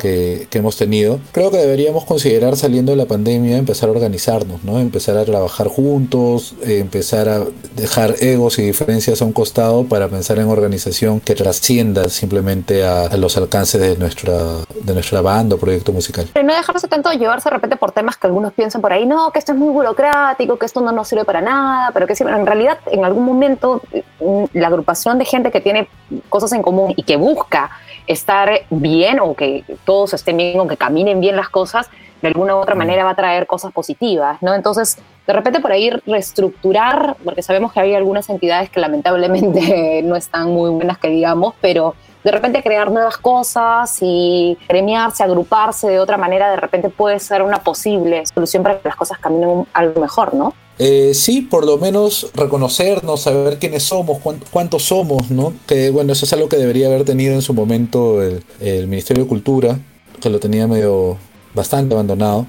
que, 0.00 0.46
que 0.50 0.58
hemos 0.58 0.76
tenido, 0.76 1.20
creo 1.32 1.50
que 1.50 1.58
deberíamos 1.58 2.04
considerar 2.04 2.56
saliendo 2.56 2.92
de 2.92 2.96
la 2.96 3.06
pandemia 3.06 3.56
empezar 3.56 3.88
a 3.88 3.92
organizarnos, 3.92 4.64
¿no? 4.64 4.78
Empezar 4.78 5.16
a 5.16 5.24
trabajar 5.24 5.68
juntos, 5.68 6.54
eh, 6.62 6.78
empezar 6.78 7.28
a 7.28 7.44
dejar 7.76 8.14
egos 8.20 8.58
y 8.58 8.62
diferencias 8.62 9.22
a 9.22 9.24
un 9.24 9.32
costado 9.32 9.84
para 9.84 10.08
pensar 10.08 10.38
en 10.38 10.48
organización 10.48 11.20
que 11.20 11.34
trascienda 11.34 12.08
simplemente 12.08 12.84
a, 12.84 13.06
a 13.06 13.16
los 13.16 13.36
alcances 13.36 13.80
de 13.80 13.96
nuestra, 13.96 14.36
de 14.82 14.94
nuestra 14.94 15.20
banda 15.20 15.56
o 15.56 15.58
proyecto 15.58 15.92
musical. 15.92 16.28
Pero 16.32 16.46
no 16.46 16.54
dejarse 16.54 16.88
tanto 16.88 17.10
llevarse 17.12 17.48
de 17.48 17.54
repente 17.54 17.76
por 17.76 17.92
temas 17.92 18.16
que 18.16 18.26
algunos 18.26 18.52
piensan 18.52 18.80
por 18.80 18.92
ahí, 18.92 19.06
no, 19.06 19.30
que 19.32 19.38
esto 19.38 19.52
es 19.52 19.58
muy 19.58 19.72
burocrático, 19.72 20.58
que 20.58 20.66
esto 20.66 20.80
no 20.80 20.92
nos 20.92 21.08
sirve 21.08 21.24
para 21.24 21.40
nada, 21.40 21.90
pero 21.92 22.06
que 22.06 22.14
sí, 22.14 22.24
en 22.40 22.46
realidad 22.46 22.78
en 22.90 23.04
algún 23.04 23.24
momento 23.24 23.82
mm, 24.20 24.44
la 24.54 24.66
agrupación 24.68 25.18
de 25.18 25.24
gente 25.24 25.50
que 25.50 25.60
tiene 25.60 25.88
cosas 26.28 26.52
en 26.52 26.62
común 26.62 26.94
y 26.96 27.02
que 27.02 27.16
busca 27.16 27.70
estar 28.06 28.50
bien 28.70 29.20
o 29.20 29.34
que 29.34 29.64
todos 29.84 30.14
estén 30.14 30.36
bien 30.36 30.58
o 30.60 30.66
que 30.66 30.76
caminen 30.76 31.20
bien 31.20 31.36
las 31.36 31.48
cosas, 31.48 31.88
de 32.22 32.28
alguna 32.28 32.56
u 32.56 32.58
otra 32.58 32.74
manera 32.74 33.04
va 33.04 33.10
a 33.10 33.16
traer 33.16 33.46
cosas 33.46 33.72
positivas, 33.72 34.42
¿no? 34.42 34.54
Entonces, 34.54 34.98
de 35.26 35.32
repente 35.32 35.60
por 35.60 35.72
ahí 35.72 35.90
reestructurar, 36.06 37.16
porque 37.24 37.42
sabemos 37.42 37.72
que 37.72 37.80
hay 37.80 37.94
algunas 37.94 38.28
entidades 38.28 38.68
que 38.68 38.80
lamentablemente 38.80 40.02
no 40.04 40.16
están 40.16 40.50
muy 40.50 40.70
buenas 40.70 40.98
que 40.98 41.08
digamos, 41.08 41.54
pero 41.60 41.94
de 42.24 42.30
repente 42.30 42.62
crear 42.62 42.90
nuevas 42.90 43.16
cosas 43.16 43.98
y 44.00 44.56
premiarse, 44.68 45.22
agruparse 45.22 45.88
de 45.88 45.98
otra 45.98 46.16
manera, 46.16 46.50
de 46.50 46.56
repente 46.56 46.88
puede 46.90 47.18
ser 47.20 47.42
una 47.42 47.62
posible 47.62 48.24
solución 48.26 48.62
para 48.62 48.78
que 48.78 48.88
las 48.88 48.96
cosas 48.96 49.18
caminen 49.18 49.66
algo 49.72 50.00
mejor, 50.00 50.34
¿no? 50.34 50.52
Eh, 50.78 51.12
sí, 51.12 51.42
por 51.42 51.66
lo 51.66 51.76
menos 51.76 52.30
reconocernos, 52.34 53.20
saber 53.22 53.58
quiénes 53.58 53.82
somos, 53.82 54.18
cuán- 54.18 54.40
cuántos 54.50 54.84
somos, 54.84 55.30
¿no? 55.30 55.52
Que 55.66 55.90
bueno, 55.90 56.12
eso 56.12 56.24
es 56.24 56.32
algo 56.32 56.48
que 56.48 56.56
debería 56.56 56.86
haber 56.86 57.04
tenido 57.04 57.34
en 57.34 57.42
su 57.42 57.52
momento 57.52 58.22
el, 58.22 58.42
el 58.60 58.86
Ministerio 58.86 59.24
de 59.24 59.28
Cultura, 59.28 59.78
que 60.20 60.30
lo 60.30 60.38
tenía 60.40 60.66
medio 60.66 61.18
bastante 61.54 61.94
abandonado. 61.94 62.46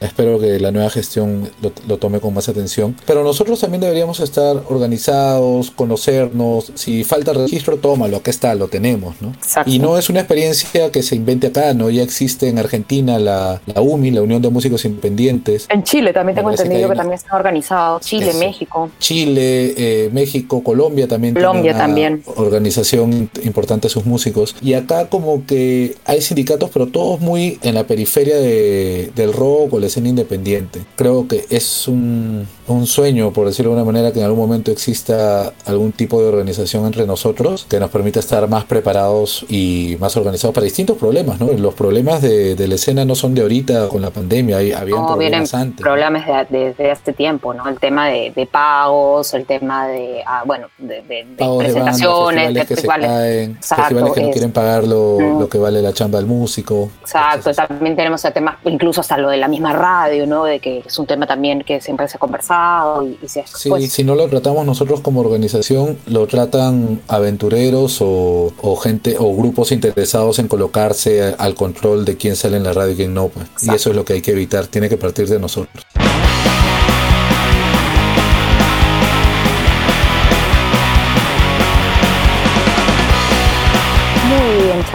Espero 0.00 0.38
que 0.38 0.58
la 0.60 0.70
nueva 0.72 0.90
gestión 0.90 1.48
lo, 1.62 1.72
lo 1.88 1.98
tome 1.98 2.20
con 2.20 2.32
más 2.34 2.48
atención. 2.48 2.96
Pero 3.06 3.22
nosotros 3.24 3.60
también 3.60 3.80
deberíamos 3.80 4.20
estar 4.20 4.62
organizados, 4.68 5.70
conocernos. 5.70 6.72
Si 6.74 7.04
falta 7.04 7.32
registro, 7.32 7.76
tómalo, 7.76 8.16
acá 8.18 8.30
está, 8.30 8.54
lo 8.54 8.68
tenemos, 8.68 9.14
¿no? 9.20 9.30
Exacto. 9.30 9.70
Y 9.70 9.78
no 9.78 9.98
es 9.98 10.08
una 10.08 10.20
experiencia 10.20 10.90
que 10.90 11.02
se 11.02 11.16
invente 11.16 11.48
acá, 11.48 11.74
¿no? 11.74 11.90
Ya 11.90 12.02
existe 12.02 12.48
en 12.48 12.58
Argentina 12.58 13.18
la, 13.18 13.60
la 13.66 13.80
UMI, 13.80 14.10
la 14.10 14.22
Unión 14.22 14.42
de 14.42 14.50
Músicos 14.50 14.84
Independientes. 14.84 15.66
En 15.68 15.82
Chile 15.82 16.12
también 16.12 16.36
tengo 16.36 16.48
que 16.50 16.54
entendido 16.56 16.80
que, 16.82 16.86
una- 16.86 16.96
también 16.96 17.18
está 17.18 17.36
organizado. 17.36 18.00
Chile, 18.00 18.30
Eso. 18.30 18.38
México. 18.38 18.90
Chile, 18.98 19.74
eh, 19.76 20.10
México, 20.12 20.62
Colombia 20.62 21.08
también 21.08 21.34
Colombia 21.34 21.72
una 21.72 21.78
también. 21.80 22.22
organización 22.36 23.30
importante 23.42 23.88
de 23.88 23.92
sus 23.92 24.06
músicos. 24.06 24.54
Y 24.62 24.74
acá 24.74 25.08
como 25.08 25.44
que 25.46 25.96
hay 26.04 26.20
sindicatos, 26.20 26.70
pero 26.72 26.86
todos 26.88 27.20
muy 27.20 27.58
en 27.62 27.74
la 27.74 27.84
periferia 27.84 28.35
de- 28.36 29.10
del 29.14 29.32
rock 29.32 29.74
o 29.74 29.78
la 29.80 29.86
escena 29.86 30.08
independiente. 30.08 30.80
Creo 30.96 31.26
que 31.28 31.44
es 31.50 31.88
un, 31.88 32.46
un 32.68 32.86
sueño, 32.86 33.32
por 33.32 33.46
decirlo 33.46 33.72
de 33.72 33.78
alguna 33.78 33.92
manera, 33.92 34.12
que 34.12 34.20
en 34.20 34.24
algún 34.26 34.40
momento 34.40 34.70
exista 34.70 35.52
algún 35.66 35.92
tipo 35.92 36.20
de 36.20 36.28
organización 36.28 36.86
entre 36.86 37.06
nosotros 37.06 37.66
que 37.68 37.78
nos 37.80 37.90
permita 37.90 38.20
estar 38.20 38.48
más 38.48 38.64
preparados 38.64 39.44
y 39.48 39.96
más 40.00 40.16
organizados 40.16 40.54
para 40.54 40.64
distintos 40.64 40.96
problemas, 40.96 41.38
¿no? 41.40 41.46
Los 41.52 41.74
problemas 41.74 42.22
de, 42.22 42.54
de 42.56 42.68
la 42.68 42.74
escena 42.74 43.04
no 43.04 43.14
son 43.14 43.34
de 43.34 43.42
ahorita 43.42 43.88
con 43.88 44.02
la 44.02 44.10
pandemia, 44.10 44.58
hay, 44.58 44.72
habían 44.72 44.98
No, 45.02 45.16
vienen 45.16 45.44
problemas 45.44 45.54
antes. 45.54 45.80
problemas 45.82 46.26
de- 46.26 46.56
desde 46.66 46.90
hace 46.90 47.12
tiempo, 47.12 47.54
¿no? 47.54 47.68
El 47.68 47.78
tema 47.78 48.08
de, 48.08 48.32
de 48.34 48.46
pagos, 48.46 49.32
el 49.34 49.44
tema 49.46 49.86
de, 49.88 50.22
ah, 50.26 50.42
bueno, 50.46 50.68
de, 50.78 51.02
de- 51.02 51.24
de 51.24 51.24
pagos 51.38 51.58
de 51.64 51.72
banda, 51.72 51.84
presentaciones, 51.92 52.44
festivales 52.46 52.54
de 52.54 52.60
que 52.60 52.66
festivales. 52.66 53.06
se 53.06 53.14
caen, 53.16 53.50
Exacto, 53.52 53.82
festivales 53.84 54.12
que 54.14 54.22
no 54.22 54.30
quieren 54.30 54.52
pagar 54.52 54.84
lo, 54.84 55.18
Mm. 55.20 55.40
lo 55.40 55.48
que 55.48 55.58
vale 55.58 55.82
la 55.82 55.92
chamba 55.92 56.18
del 56.18 56.26
músico. 56.26 56.90
Exacto, 57.00 57.52
también 57.52 57.94
tenemos 57.96 58.24
el 58.24 58.32
tema, 58.32 58.58
incluso 58.64 59.00
hasta 59.00 59.16
lo 59.18 59.28
de 59.30 59.36
la 59.36 59.48
misma 59.48 59.72
radio, 59.72 60.26
¿no? 60.26 60.44
De 60.44 60.58
que 60.60 60.82
es 60.86 60.98
un 60.98 61.06
tema 61.06 61.26
también 61.26 61.62
que 61.62 61.80
siempre 61.80 62.08
se 62.08 62.16
ha 62.16 62.20
conversado 62.20 62.55
y, 63.02 63.24
y 63.24 63.28
se 63.28 63.44
Sí, 63.46 63.68
pues, 63.68 63.92
si 63.92 64.04
no 64.04 64.14
lo 64.14 64.28
tratamos 64.28 64.66
nosotros 64.66 65.00
como 65.00 65.20
organización, 65.20 65.98
lo 66.06 66.26
tratan 66.26 67.00
aventureros 67.08 68.00
o, 68.00 68.52
o 68.60 68.76
gente 68.76 69.16
o 69.18 69.34
grupos 69.34 69.72
interesados 69.72 70.38
en 70.38 70.48
colocarse 70.48 71.34
al 71.38 71.54
control 71.54 72.04
de 72.04 72.16
quién 72.16 72.36
sale 72.36 72.56
en 72.56 72.64
la 72.64 72.72
radio 72.72 72.92
y 72.92 72.96
quién 72.96 73.14
no. 73.14 73.28
Pues. 73.28 73.46
Y 73.62 73.74
eso 73.74 73.90
es 73.90 73.96
lo 73.96 74.04
que 74.04 74.14
hay 74.14 74.22
que 74.22 74.32
evitar, 74.32 74.66
tiene 74.66 74.88
que 74.88 74.96
partir 74.96 75.28
de 75.28 75.38
nosotros. 75.38 75.84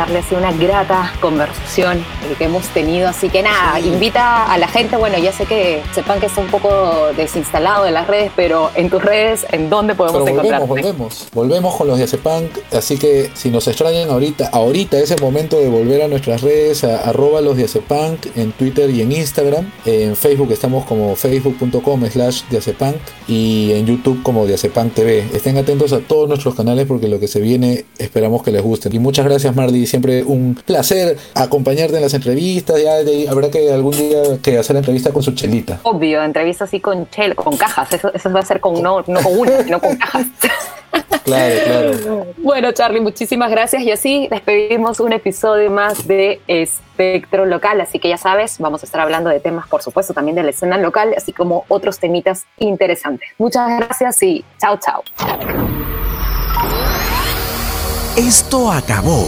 Ha 0.03 0.21
sido 0.23 0.39
una 0.39 0.51
grata 0.51 1.13
conversación 1.19 1.99
eh, 1.99 2.35
que 2.37 2.45
hemos 2.45 2.65
tenido. 2.69 3.07
Así 3.07 3.29
que 3.29 3.41
nada, 3.43 3.79
invita 3.79 4.51
a 4.51 4.57
la 4.57 4.67
gente. 4.67 4.97
Bueno, 4.97 5.17
ya 5.17 5.31
sé 5.31 5.45
que 5.45 5.81
sepan 5.93 6.19
que 6.19 6.27
está 6.27 6.41
un 6.41 6.47
poco 6.47 7.11
desinstalado 7.15 7.85
de 7.85 7.91
las 7.91 8.07
redes, 8.07 8.31
pero 8.35 8.71
en 8.75 8.89
tus 8.89 9.01
redes, 9.03 9.45
¿en 9.51 9.69
dónde 9.69 9.95
podemos 9.95 10.23
Pero 10.23 10.35
volvemos, 10.37 10.67
volvemos. 10.67 11.27
Volvemos 11.33 11.75
con 11.75 11.87
los 11.87 11.97
Diazepunk. 11.97 12.51
Así 12.71 12.97
que 12.97 13.31
si 13.33 13.49
nos 13.49 13.67
extrañan 13.67 14.09
ahorita, 14.09 14.49
ahorita 14.51 14.99
es 14.99 15.11
el 15.11 15.21
momento 15.21 15.57
de 15.59 15.69
volver 15.69 16.01
a 16.01 16.07
nuestras 16.07 16.41
redes, 16.41 16.83
a, 16.83 17.09
arroba 17.09 17.41
los 17.41 17.57
Diazepunk 17.57 18.35
en 18.35 18.51
Twitter 18.51 18.89
y 18.89 19.01
en 19.01 19.11
Instagram. 19.11 19.71
En 19.85 20.15
Facebook 20.15 20.51
estamos 20.51 20.85
como 20.85 21.15
facebook.com 21.15 22.05
slash 22.09 22.43
Diazepunk 22.49 22.97
y 23.27 23.71
en 23.73 23.85
YouTube 23.85 24.23
como 24.23 24.45
Diazepunk 24.45 24.93
TV. 24.93 25.25
Estén 25.33 25.57
atentos 25.57 25.93
a 25.93 25.99
todos 25.99 26.27
nuestros 26.27 26.55
canales 26.55 26.85
porque 26.87 27.07
lo 27.07 27.19
que 27.19 27.27
se 27.27 27.39
viene 27.39 27.85
esperamos 27.97 28.43
que 28.43 28.51
les 28.51 28.61
guste. 28.61 28.89
Y 28.91 28.99
muchas 28.99 29.25
gracias 29.25 29.55
Mardi, 29.55 29.85
siempre 29.91 30.23
un 30.23 30.56
placer 30.65 31.17
acompañarte 31.36 31.95
en 31.97 32.01
las 32.01 32.13
entrevistas. 32.13 32.82
Ya 32.82 32.95
de- 33.04 33.27
habrá 33.30 33.49
que 33.51 33.71
algún 33.71 33.91
día 33.95 34.21
que 34.41 34.58
hacer 34.58 34.73
la 34.73 34.80
entrevista 34.80 35.12
con 35.12 35.21
su 35.21 35.32
chelita. 35.34 35.80
Obvio, 35.84 36.23
entrevista 36.23 36.63
así 36.63 36.80
con 36.80 37.08
chel, 37.10 37.36
con 37.36 37.56
cajas. 37.58 37.91
Eso, 37.93 38.12
eso 38.13 38.32
va 38.32 38.39
a 38.39 38.45
ser 38.45 38.60
con 38.60 38.82
no, 38.82 39.04
no 39.08 39.21
con 39.21 39.38
una, 39.38 39.63
sino 39.63 39.80
con 39.80 39.95
cajas. 39.95 40.25
Claro, 41.23 41.56
claro. 41.63 42.25
Bueno, 42.38 42.71
Charlie, 42.73 42.99
muchísimas 42.99 43.49
gracias. 43.51 43.84
Y 43.84 43.91
así 43.91 44.27
despedimos 44.30 44.99
un 44.99 45.13
episodio 45.13 45.69
más 45.69 46.06
de 46.08 46.41
Espectro 46.47 47.45
Local. 47.45 47.80
Así 47.80 47.99
que 47.99 48.10
ya 48.10 48.17
sabes, 48.17 48.58
vamos 48.60 48.82
a 48.82 48.86
estar 48.88 48.99
hablando 48.99 49.30
de 49.30 49.39
temas, 49.39 49.67
por 49.67 49.84
supuesto, 49.84 50.13
también 50.13 50.36
de 50.36 50.43
la 50.43 50.49
escena 50.49 50.77
local, 50.77 51.13
así 51.15 51.32
como 51.32 51.63
otros 51.69 51.99
temitas 51.99 52.45
interesantes. 52.58 53.30
Muchas 53.38 53.69
gracias 53.80 54.21
y 54.23 54.43
chao, 54.60 54.77
chao. 54.77 55.04
Esto 58.17 58.71
acabó. 58.71 59.27